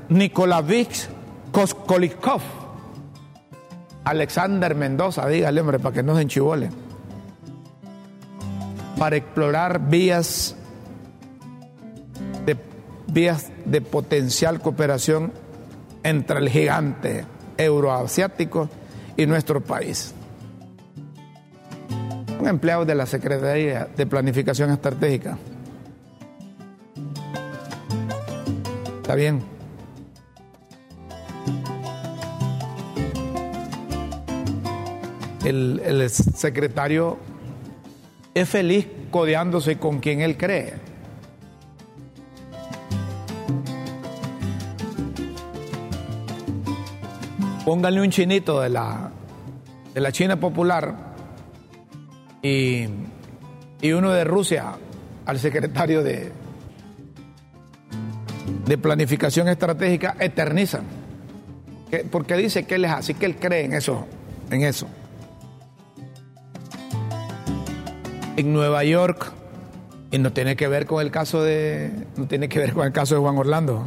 [0.10, 1.10] Nikolavich
[1.52, 2.42] Koskolikov.
[4.04, 6.70] Alexander Mendoza, dígale, hombre, para que no se enchivole.
[8.98, 10.56] Para explorar vías
[13.08, 15.32] vías de potencial cooperación
[16.04, 17.26] entre el gigante
[17.58, 18.70] euroasiático
[19.16, 20.14] y nuestro país.
[22.40, 25.38] Un empleado de la Secretaría de Planificación Estratégica.
[29.02, 29.42] Está bien.
[35.48, 37.18] El, secretario
[38.34, 40.74] es feliz codeándose con quien él cree.
[47.68, 49.12] Pónganle un chinito de la,
[49.94, 50.96] de la China popular
[52.42, 52.88] y,
[53.92, 54.72] uno de Rusia
[55.26, 56.32] al secretario de,
[58.66, 60.84] de planificación estratégica eternizan.
[62.10, 64.08] Porque dice que él es así, que él cree en eso,
[64.50, 64.88] en eso.
[68.38, 69.30] En Nueva York,
[70.10, 72.94] y no tiene que ver con el caso de, no tiene que ver con el
[72.94, 73.86] caso de Juan Orlando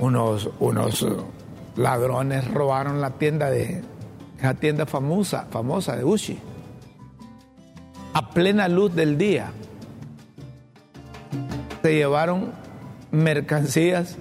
[0.00, 1.06] unos, unos
[1.76, 3.82] ladrones robaron la tienda de,
[4.42, 6.38] la tienda famosa, famosa de Uchi,
[8.14, 9.52] a plena luz del día.
[11.82, 12.52] Se llevaron
[13.10, 14.16] mercancías,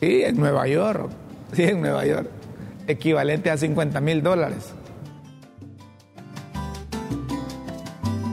[0.00, 1.10] sí, en Nueva York,
[1.52, 2.28] sí, en Nueva York,
[2.86, 4.72] equivalente a 50 mil dólares.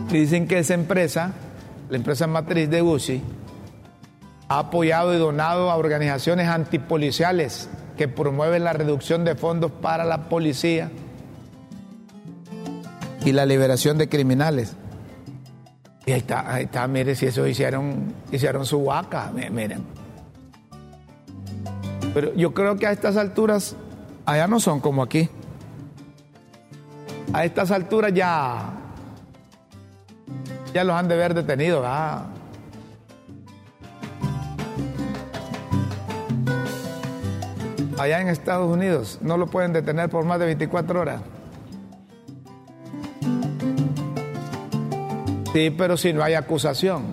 [0.09, 1.33] Dicen que esa empresa,
[1.89, 3.21] la empresa matriz de Gucci,
[4.49, 10.27] ha apoyado y donado a organizaciones antipoliciales que promueven la reducción de fondos para la
[10.27, 10.89] policía
[13.23, 14.75] y la liberación de criminales.
[16.05, 19.83] Y ahí está, ahí está, mire, si eso hicieron, hicieron su vaca, miren.
[22.15, 23.75] Pero yo creo que a estas alturas,
[24.25, 25.29] allá no son como aquí.
[27.33, 28.71] A estas alturas ya,
[30.73, 32.38] ya los han de ver detenidos, ¿verdad?
[37.99, 41.21] Allá en Estados Unidos no lo pueden detener por más de 24 horas.
[45.53, 47.03] Sí, pero si no hay acusación.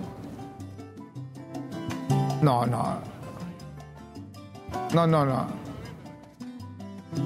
[2.41, 2.99] No, no.
[4.93, 5.47] No, no, no.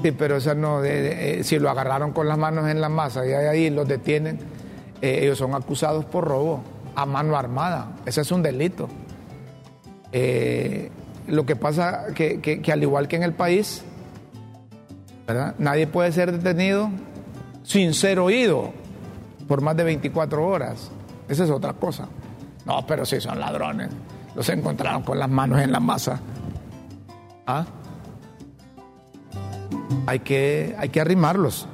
[0.02, 3.34] Sí, pero esa no, eh, si lo agarraron con las manos en la masa y
[3.34, 4.40] ahí los detienen,
[5.02, 6.62] eh, ellos son acusados por robo
[6.96, 7.92] a mano armada.
[8.06, 8.88] Ese es un delito.
[10.12, 10.90] Eh,
[11.28, 13.84] lo que pasa que, que, al igual que en el país,
[15.58, 16.90] nadie puede ser detenido
[17.64, 18.74] sin ser oído
[19.48, 20.92] por más de 24 horas.
[21.28, 22.08] Esa es otra cosa.
[22.66, 23.90] No, pero si son ladrones.
[24.36, 26.20] Los encontraron con las manos en la masa.
[27.46, 27.66] ¿Ah?
[30.08, 31.68] Hay que, hay que arrimarlos.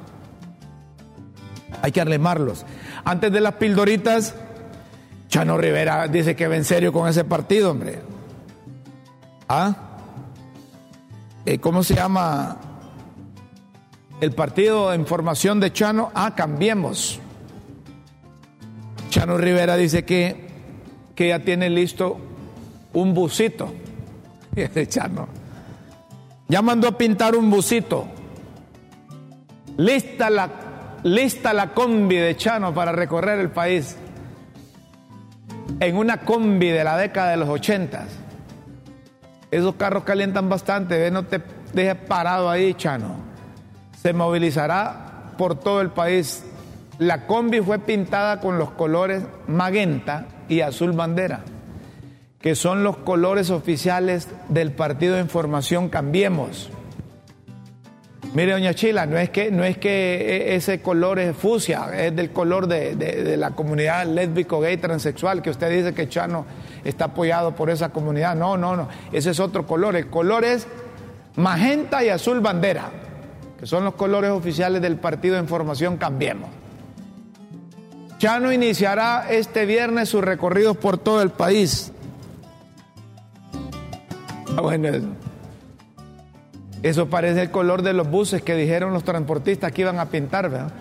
[1.82, 2.66] Hay que arlemarlos.
[3.06, 4.36] Antes de las pildoritas,
[5.30, 8.00] Chano Rivera dice que va en serio con ese partido, hombre.
[9.48, 9.76] ¿Ah?
[11.46, 12.58] Eh, ¿Cómo se llama?
[14.20, 16.12] El partido en formación de Chano.
[16.14, 17.20] Ah, cambiemos.
[19.10, 20.48] Chano Rivera dice que,
[21.16, 22.18] que ya tiene listo
[22.94, 23.74] un busito.
[24.90, 25.28] Chano.
[26.50, 28.08] Ya mandó a pintar un busito.
[29.78, 30.50] Lista la,
[31.04, 33.96] lista la combi de Chano para recorrer el país.
[35.80, 38.27] En una combi de la década de los ochentas.
[39.52, 41.42] Esos carros calientan bastante, ve, no te
[41.74, 43.16] dejes parado ahí, Chano.
[44.02, 46.44] Se movilizará por todo el país.
[47.00, 51.42] La combi fue pintada con los colores magenta y azul bandera
[52.42, 56.70] que son los colores oficiales del partido de información Cambiemos.
[58.38, 62.16] Mire, doña Chila, no es que, no es que e, ese color es fucsia, es
[62.16, 66.46] del color de, la comunidad lésbico, gay, transexual, que usted dice que Chano
[66.84, 68.36] está apoyado por esa comunidad.
[68.36, 69.96] No, no, no, ese es otro color.
[69.96, 70.68] El color es
[71.36, 72.92] magenta y azul bandera,
[73.60, 76.52] que son los colores oficiales del partido de información Cambiemos.
[78.20, 81.92] Chano iniciará este viernes sus recorridos por todo el país
[84.56, 85.27] Ah, bueno.
[86.84, 90.50] Eso parece el color de los buses que dijeron los transportistas que iban a pintar,
[90.50, 90.72] ¿verdad?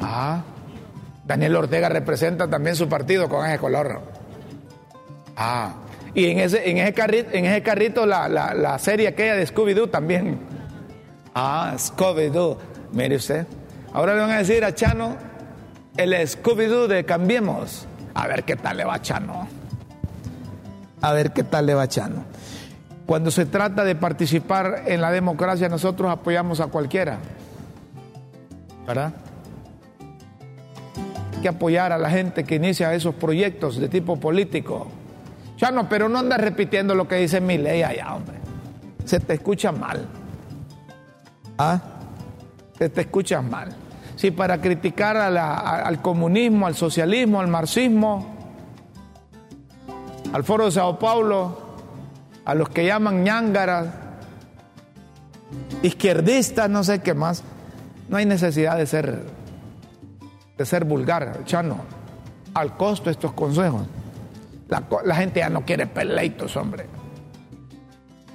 [0.00, 0.42] Ah,
[1.26, 4.00] Daniel Ortega representa también su partido con ese color.
[5.36, 5.74] Ah,
[6.14, 9.90] y en ese, en ese carrito, en ese carrito la, la serie aquella de Scooby-Doo
[9.90, 10.38] también.
[11.34, 12.56] Ah, Scooby-Doo.
[12.92, 13.46] Mire usted.
[13.92, 15.16] Ahora le van a decir a Chano
[15.96, 17.86] el Scooby-Doo de Cambiemos.
[18.14, 19.48] A ver qué tal le va Chano.
[21.00, 22.24] A ver qué tal le va Chano.
[23.06, 27.18] Cuando se trata de participar en la democracia, nosotros apoyamos a cualquiera.
[28.86, 29.12] ¿Verdad?
[31.34, 34.88] Hay que apoyar a la gente que inicia esos proyectos de tipo político.
[35.56, 38.36] Chano, pero no andas repitiendo lo que dice mi ley allá, hombre.
[39.04, 40.06] Se te escucha mal.
[41.58, 41.80] ¿Ah?
[42.78, 43.83] Se te escucha mal
[44.24, 48.34] si para criticar al comunismo, al socialismo, al marxismo,
[50.32, 51.58] al foro de Sao Paulo,
[52.46, 53.88] a los que llaman ñángaras,
[55.82, 57.44] izquierdistas, no sé qué más,
[58.08, 59.24] no hay necesidad de ser,
[60.56, 61.80] de ser vulgar, chano,
[62.54, 63.82] al costo de estos consejos.
[65.04, 66.86] La, gente ya no quiere peleitos, hombre.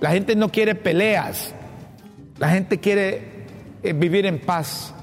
[0.02, 1.56] La gente no quiere peleas.
[2.38, 3.48] La gente quiere
[3.82, 4.94] eh, vivir en paz.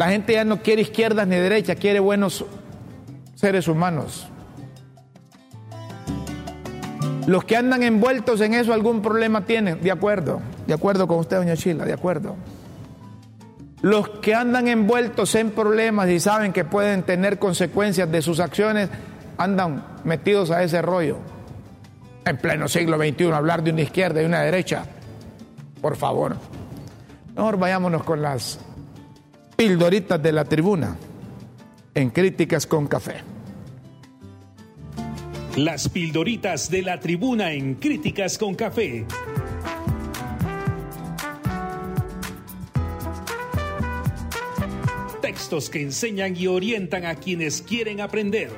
[0.00, 2.46] La gente ya no quiere izquierdas ni derechas, quiere buenos
[3.34, 4.26] seres humanos.
[7.26, 11.36] Los que andan envueltos en eso algún problema tienen, de acuerdo, de acuerdo con usted,
[11.36, 12.36] doña Chila, de acuerdo.
[13.82, 18.88] Los que andan envueltos en problemas y saben que pueden tener consecuencias de sus acciones,
[19.36, 21.18] andan metidos a ese rollo.
[22.24, 24.82] En pleno siglo XXI, hablar de una izquierda y una derecha,
[25.82, 26.36] por favor.
[27.36, 28.60] Mejor vayámonos con las
[29.60, 30.96] pildoritas de la tribuna
[31.94, 33.16] en Críticas con Café.
[35.54, 39.04] Las pildoritas de la tribuna en Críticas con Café.
[45.20, 48.48] Textos que enseñan y orientan a quienes quieren aprender.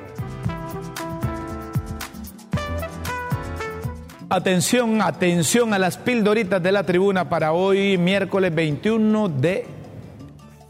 [4.29, 9.82] Atención, atención a las pildoritas de la tribuna para hoy, miércoles 21 de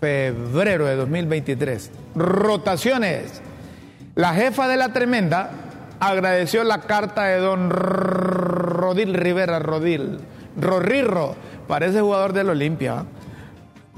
[0.03, 1.91] febrero de 2023.
[2.13, 3.41] Rotaciones.
[4.15, 5.51] La jefa de la tremenda
[6.01, 10.19] agradeció la carta de don Rodil Rivera Rodil.
[10.59, 11.37] Rorrirro,
[11.69, 13.05] parece jugador del Olimpia.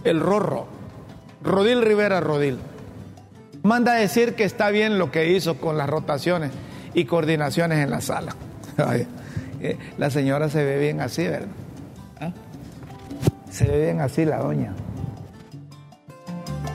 [0.03, 0.67] El Rorro.
[1.43, 2.59] Rodil Rivera Rodil.
[3.63, 6.51] Manda a decir que está bien lo que hizo con las rotaciones
[6.93, 8.35] y coordinaciones en la sala.
[9.61, 11.47] Eh, la señora se ve bien así, ¿verdad?
[12.19, 12.33] ¿Ah?
[13.49, 14.75] Se ve bien así la doña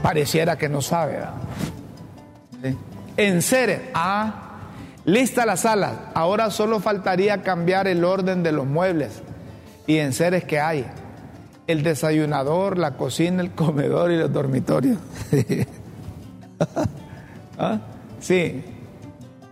[0.02, 1.18] pareciera que no sabe.
[3.16, 4.58] En Ceres, ah,
[5.04, 6.10] lista la sala.
[6.14, 9.22] Ahora solo faltaría cambiar el orden de los muebles.
[9.86, 10.86] Y en Ceres, ¿qué hay?
[11.66, 14.98] El desayunador, la cocina, el comedor y los dormitorios.
[17.58, 17.78] ¿Ah?
[18.20, 18.64] Sí.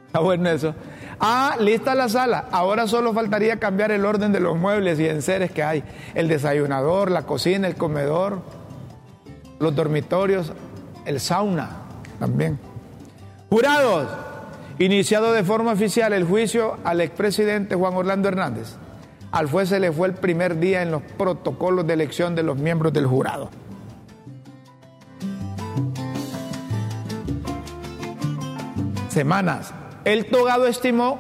[0.07, 0.75] Está bueno eso.
[1.21, 2.47] Ah, lista la sala.
[2.53, 5.83] Ahora solo faltaría cambiar el orden de los muebles y en seres que hay.
[6.15, 8.43] El desayunador, la cocina, el comedor,
[9.59, 10.53] los dormitorios,
[11.05, 11.71] el sauna
[12.19, 12.59] también.
[13.51, 14.09] Jurados,
[14.81, 18.77] Iniciado de forma oficial el juicio al expresidente Juan Orlando Hernández,
[19.33, 22.57] al juez se le fue el primer día en los protocolos de elección de los
[22.57, 23.51] miembros del jurado.
[29.09, 29.75] Semanas.
[30.05, 31.19] El togado estimó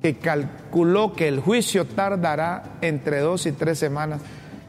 [0.00, 4.20] que calculó que el juicio tardará entre dos y tres semanas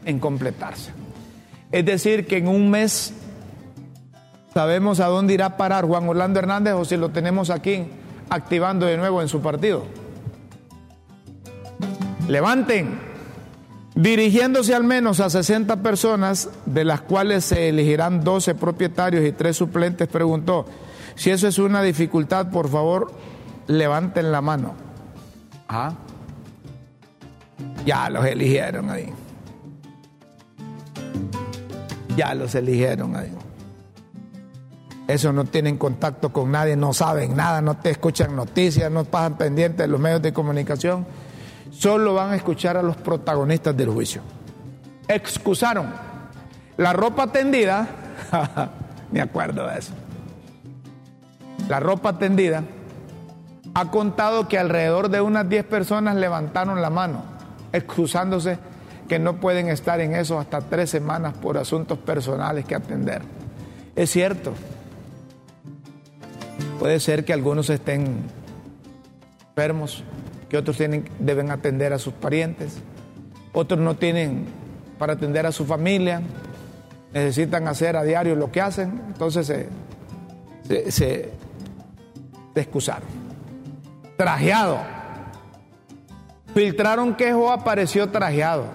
[0.04, 0.90] en completarse.
[1.70, 3.12] Es decir, que en un mes
[4.54, 7.86] sabemos a dónde irá a parar Juan Orlando Hernández o si lo tenemos aquí
[8.30, 9.84] activando de nuevo en su partido.
[12.28, 12.98] Levanten,
[13.94, 19.56] dirigiéndose al menos a 60 personas, de las cuales se elegirán 12 propietarios y 3
[19.56, 20.66] suplentes, preguntó,
[21.14, 23.12] si eso es una dificultad, por favor,
[23.66, 24.74] levanten la mano.
[25.68, 25.94] ¿Ah?
[27.84, 29.12] Ya los eligieron ahí.
[32.18, 33.32] Ya los eligieron ahí.
[35.06, 39.38] Eso no tienen contacto con nadie, no saben nada, no te escuchan noticias, no pasan
[39.38, 41.06] pendientes de los medios de comunicación.
[41.70, 44.22] Solo van a escuchar a los protagonistas del juicio.
[45.06, 45.94] Excusaron.
[46.76, 47.86] La ropa tendida,
[49.12, 49.92] me acuerdo de eso.
[51.68, 52.64] La ropa tendida
[53.74, 57.22] ha contado que alrededor de unas 10 personas levantaron la mano,
[57.72, 58.58] excusándose
[59.08, 63.22] que no pueden estar en eso hasta tres semanas por asuntos personales que atender.
[63.96, 64.52] Es cierto,
[66.78, 68.18] Puede ser que algunos estén
[69.50, 70.04] enfermos,
[70.48, 72.78] que otros tienen, deben atender a sus parientes,
[73.52, 74.46] otros no tienen
[74.96, 76.22] para atender a su familia,
[77.12, 81.32] necesitan hacer a diario lo que hacen, entonces se, se,
[82.54, 83.08] excusaron.
[84.16, 84.78] Trajeado.
[86.54, 88.66] Filtraron que Jo apareció trajeado,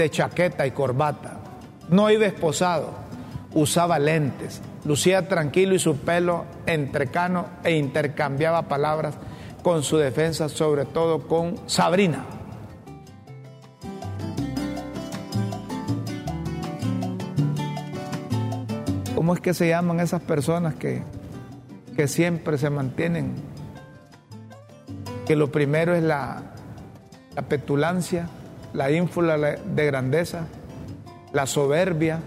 [0.00, 1.36] de chaqueta y corbata.
[1.90, 2.94] No iba esposado,
[3.52, 9.16] usaba lentes, lucía tranquilo y su pelo entrecano e intercambiaba palabras
[9.62, 12.24] con su defensa, sobre todo con Sabrina.
[19.14, 21.02] ¿Cómo es que se llaman esas personas que,
[21.94, 23.34] que siempre se mantienen?
[25.26, 26.54] Que lo primero es la,
[27.34, 28.30] la petulancia,
[28.72, 30.46] la ínfula de grandeza,
[31.32, 32.20] la soberbia,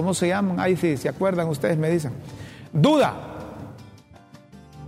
[0.00, 0.58] ¿Cómo se llaman?
[0.58, 1.76] Ahí sí, ¿se acuerdan ustedes?
[1.76, 2.12] Me dicen.
[2.72, 3.12] Duda.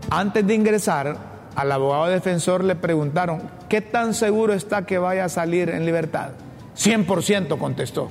[0.09, 1.19] Antes de ingresar,
[1.55, 6.31] al abogado defensor le preguntaron, ¿qué tan seguro está que vaya a salir en libertad?
[6.79, 8.09] 100% contestó.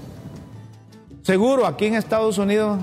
[1.23, 2.79] Seguro, aquí en Estados Unidos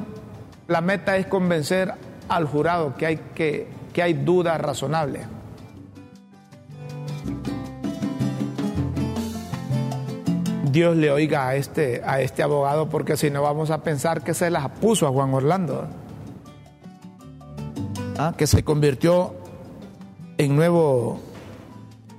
[0.67, 1.95] la meta es convencer
[2.29, 5.21] al jurado que hay, que, que hay duda razonable.
[10.71, 14.35] Dios le oiga a este, a este abogado, porque si no vamos a pensar que
[14.35, 15.87] se las puso a Juan Orlando,
[18.19, 18.35] ¿Ah?
[18.37, 19.35] que se convirtió
[20.37, 21.21] en nuevo,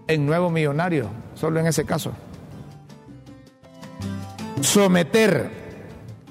[0.07, 2.11] en nuevo millonario, solo en ese caso.
[4.61, 5.57] Someter.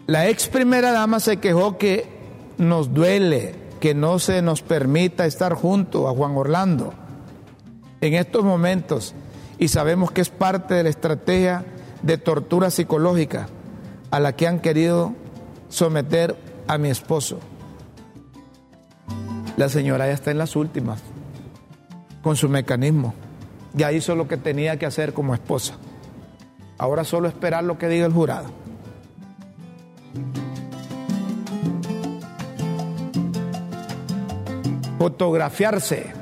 [0.07, 2.07] La ex primera dama se quejó que
[2.57, 6.95] nos duele que no se nos permita estar junto a Juan Orlando
[8.01, 9.15] en estos momentos
[9.59, 11.65] y sabemos que es parte de la estrategia
[12.03, 13.49] de tortura psicológica
[14.11, 15.15] a la que han querido
[15.69, 17.41] someter a mi esposo.
[19.57, 21.03] La señora ya está en las últimas
[22.23, 23.15] con su mecanismo.
[23.75, 25.75] Ya hizo lo que tenía que hacer como esposa.
[26.79, 28.51] Ahora solo esperar lo que diga el jurado.
[34.99, 36.13] Fotografiarse.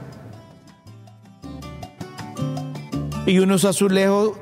[3.27, 4.33] Y unos azulejos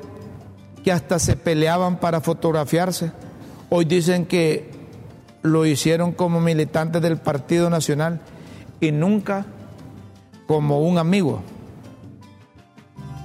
[0.85, 3.11] que hasta se peleaban para fotografiarse.
[3.71, 4.69] Hoy dicen que
[5.41, 8.21] lo hicieron como militantes del Partido Nacional
[8.79, 9.47] y nunca
[10.45, 11.41] como un amigo.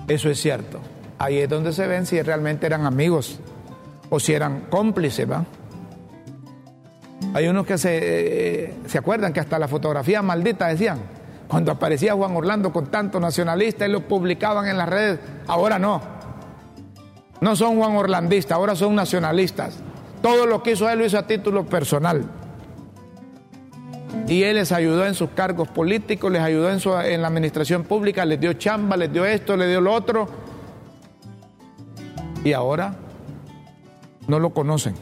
[0.09, 0.81] Eso es cierto.
[1.19, 3.39] Ahí es donde se ven si realmente eran amigos
[4.09, 5.45] o si eran cómplices, ¿va?
[7.35, 10.99] Hay unos que se, eh, se acuerdan que hasta la fotografía maldita decían,
[11.47, 16.20] cuando aparecía Juan Orlando con tanto nacionalista y lo publicaban en las redes, ahora no.
[17.41, 19.79] No son Juan Orlandistas, ahora son nacionalistas.
[20.23, 22.25] Todo lo que hizo él lo hizo a título personal.
[24.29, 27.85] Y él les ayudó en sus cargos políticos, les ayudó en, su, en la administración
[27.85, 30.29] pública, les dio chamba, les dio esto, les dio lo otro.
[32.45, 32.95] Y ahora
[34.29, 34.95] no lo conocen.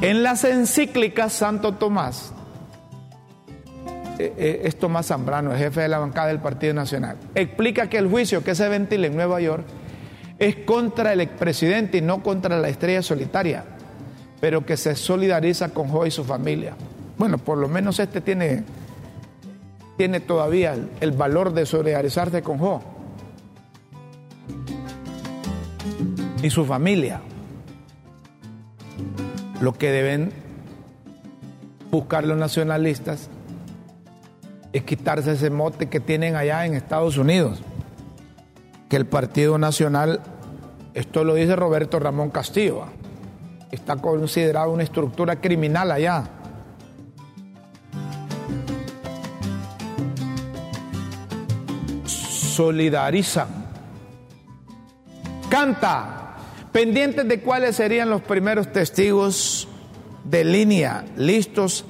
[0.00, 2.32] En las encíclicas Santo Tomás
[4.20, 7.98] eh, eh, es Tomás Zambrano, el jefe de la bancada del Partido Nacional, explica que
[7.98, 9.64] el juicio que se ventila en Nueva York
[10.38, 13.64] es contra el expresidente y no contra la estrella solitaria.
[14.40, 16.74] pero que se solidariza con Jo y su familia.
[17.18, 18.64] Bueno, por lo menos este tiene,
[19.98, 22.82] tiene todavía el, el valor de solidarizarse con Jo
[26.42, 27.20] y su familia.
[29.60, 30.32] Lo que deben
[31.90, 33.28] buscar los nacionalistas
[34.72, 37.62] es quitarse ese mote que tienen allá en Estados Unidos,
[38.88, 40.20] que el Partido Nacional,
[40.94, 42.84] esto lo dice Roberto Ramón Castillo,
[43.70, 46.24] está considerado una estructura criminal allá.
[52.04, 53.48] Solidarizan.
[55.48, 56.36] Canta,
[56.72, 59.66] pendientes de cuáles serían los primeros testigos
[60.24, 61.84] de línea listos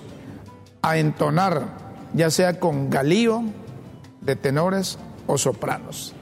[0.80, 1.79] a entonar,
[2.14, 3.42] ya sea con galío
[4.20, 6.14] de tenores o sopranos.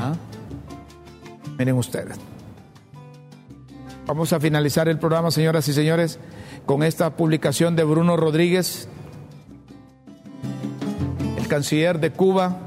[0.00, 0.14] ¿Ah?
[1.58, 2.16] Miren ustedes.
[4.06, 6.18] Vamos a finalizar el programa, señoras y señores,
[6.66, 8.88] con esta publicación de Bruno Rodríguez,
[11.38, 12.58] el canciller de Cuba.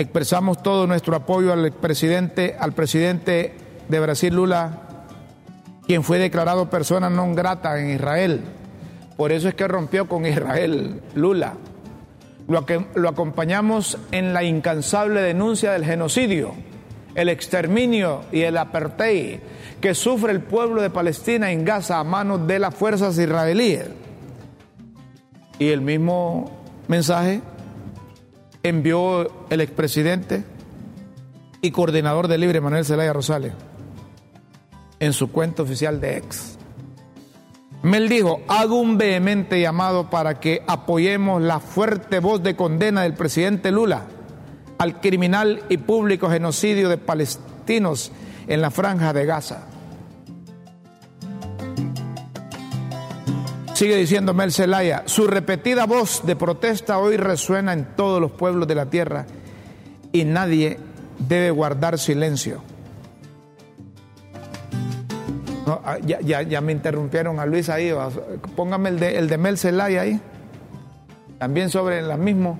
[0.00, 3.52] Expresamos todo nuestro apoyo al presidente, al presidente
[3.86, 5.04] de Brasil, Lula,
[5.86, 8.40] quien fue declarado persona non grata en Israel.
[9.20, 11.52] Por eso es que rompió con Israel, Lula.
[12.48, 16.54] Lo, que, lo acompañamos en la incansable denuncia del genocidio,
[17.14, 19.40] el exterminio y el apartheid
[19.82, 23.90] que sufre el pueblo de Palestina en Gaza a manos de las fuerzas israelíes.
[25.58, 26.50] Y el mismo
[26.88, 27.42] mensaje
[28.62, 30.44] envió el expresidente
[31.62, 33.52] y coordinador de Libre Manuel Zelaya Rosales
[34.98, 36.58] en su cuenta oficial de ex.
[37.82, 43.14] Mel dijo, hago un vehemente llamado para que apoyemos la fuerte voz de condena del
[43.14, 44.02] presidente Lula
[44.76, 48.12] al criminal y público genocidio de palestinos
[48.46, 49.69] en la franja de Gaza.
[53.80, 58.68] Sigue diciendo Mel Zelaya, su repetida voz de protesta hoy resuena en todos los pueblos
[58.68, 59.24] de la tierra
[60.12, 60.78] y nadie
[61.18, 62.62] debe guardar silencio.
[65.66, 67.90] Ah, ya, me interrumpieron a Luis ahí,
[68.54, 70.20] póngame el de, el Mel Zelaya ahí,
[71.38, 72.58] también sobre el mismo,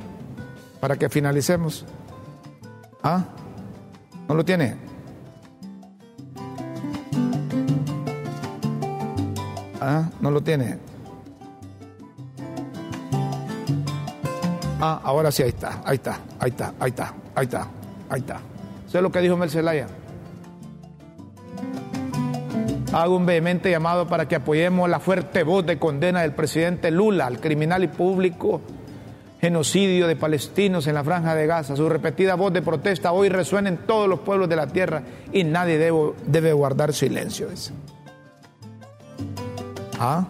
[0.81, 1.85] para que finalicemos.
[3.03, 3.27] ¿Ah?
[4.27, 4.75] ¿No lo tiene?
[9.83, 10.09] ¿Ah?
[10.23, 10.90] ¿No lo tiene?
[14.83, 17.67] Ah, ahora sí, ahí está, ahí está, ahí está, ahí está, ahí está,
[18.09, 18.41] ahí está.
[18.89, 19.87] Eso es lo que dijo Mel Zelaya.
[22.93, 27.27] Hago un vehemente llamado para que apoyemos la fuerte voz de condena del presidente Lula
[27.27, 28.63] al criminal y público
[29.41, 31.77] genocidio de palestinos en la franja de Gaza.
[31.77, 35.03] Su repetida voz de protesta hoy resuena en todos los pueblos de la tierra
[35.33, 37.49] y nadie debe, debe guardar silencio.
[39.99, 40.27] ¿Ah?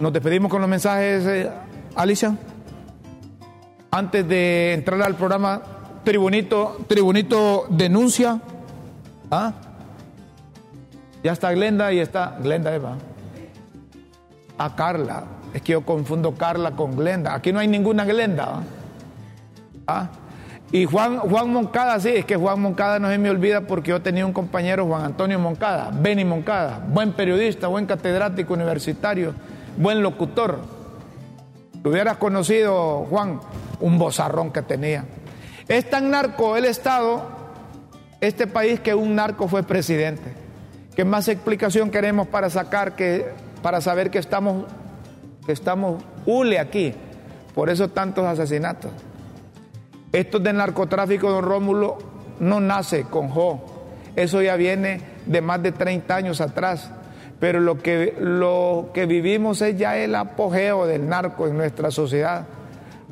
[0.00, 1.50] Nos despedimos con los mensajes, eh,
[1.96, 2.36] Alicia.
[3.94, 5.62] Antes de entrar al programa,
[6.02, 8.40] Tribunito, Tribunito denuncia.
[9.30, 9.52] ¿Ah?
[11.22, 12.96] Ya está Glenda y está Glenda Eva.
[14.58, 15.22] A Carla.
[15.54, 17.36] Es que yo confundo Carla con Glenda.
[17.36, 18.64] Aquí no hay ninguna Glenda.
[19.86, 20.08] ¿Ah?
[20.72, 24.02] Y Juan, Juan Moncada, sí, es que Juan Moncada no se me olvida porque yo
[24.02, 29.34] tenía un compañero, Juan Antonio Moncada, Benny Moncada, buen periodista, buen catedrático universitario,
[29.76, 30.58] buen locutor.
[31.84, 33.38] Lo hubieras conocido, Juan,
[33.80, 35.04] un bozarrón que tenía.
[35.68, 37.22] Es tan narco el Estado,
[38.20, 40.32] este país, que un narco fue presidente.
[40.94, 43.26] ¿Qué más explicación queremos para sacar que,
[43.62, 44.64] para saber que estamos,
[45.46, 46.94] que estamos hule aquí?
[47.54, 48.90] Por eso tantos asesinatos.
[50.12, 51.98] Esto del narcotráfico, don Rómulo,
[52.40, 53.86] no nace con Jo.
[54.16, 56.90] Eso ya viene de más de 30 años atrás.
[57.40, 62.46] Pero lo que, lo que vivimos es ya el apogeo del narco en nuestra sociedad.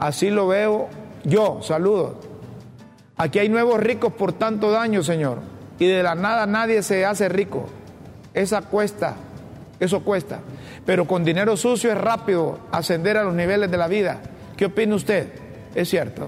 [0.02, 0.88] Así lo veo
[1.22, 1.60] yo.
[1.62, 2.14] Saludos.
[3.16, 5.38] Aquí hay nuevos ricos por tanto daño, Señor.
[5.78, 7.66] Y de la nada nadie se hace rico.
[8.34, 9.14] Esa cuesta,
[9.78, 10.40] eso cuesta.
[10.84, 14.20] Pero con dinero sucio es rápido ascender a los niveles de la vida.
[14.56, 15.28] ¿Qué opina usted?
[15.72, 16.26] Es cierto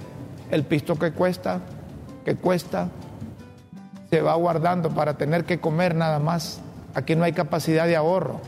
[0.53, 1.59] el pisto que cuesta,
[2.25, 2.91] que cuesta,
[4.09, 6.61] se va guardando para tener que comer nada más.
[6.95, 8.41] Aquí no hay capacidad de ahorro.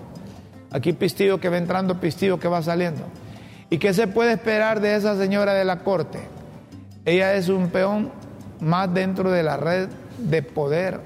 [0.71, 3.03] Aquí pistillo que va entrando, pistillo que va saliendo.
[3.69, 6.21] ¿Y qué se puede esperar de esa señora de la corte?
[7.05, 8.13] Ella es un peón
[8.61, 9.89] más dentro de la red
[10.19, 11.01] de poder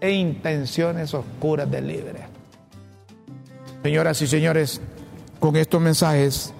[0.00, 2.20] e intenciones oscuras del libre.
[3.82, 4.80] Señoras y señores,
[5.38, 6.52] con estos mensajes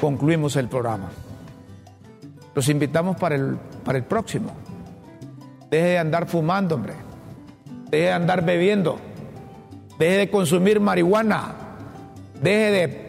[0.00, 1.10] concluimos el programa.
[2.54, 4.52] Los invitamos para el, para el próximo.
[5.70, 6.94] Deje de andar fumando, hombre.
[7.90, 8.98] Deje de andar bebiendo.
[9.98, 11.65] Deje de consumir marihuana.
[12.42, 13.06] Deje de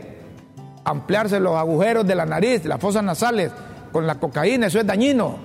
[0.84, 3.52] ampliarse los agujeros de la nariz, las fosas nasales
[3.92, 4.68] con la cocaína.
[4.68, 5.38] Eso es dañino.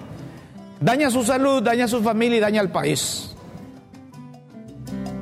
[0.80, 3.34] Daña su salud, daña su familia y daña al país.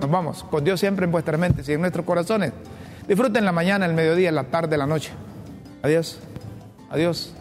[0.01, 0.45] Nos vamos.
[0.45, 2.53] Con Dios siempre en vuestras mentes y en nuestros corazones.
[3.07, 5.11] Disfruten la mañana, el mediodía, la tarde, la noche.
[5.83, 6.19] Adiós.
[6.91, 7.35] Adiós.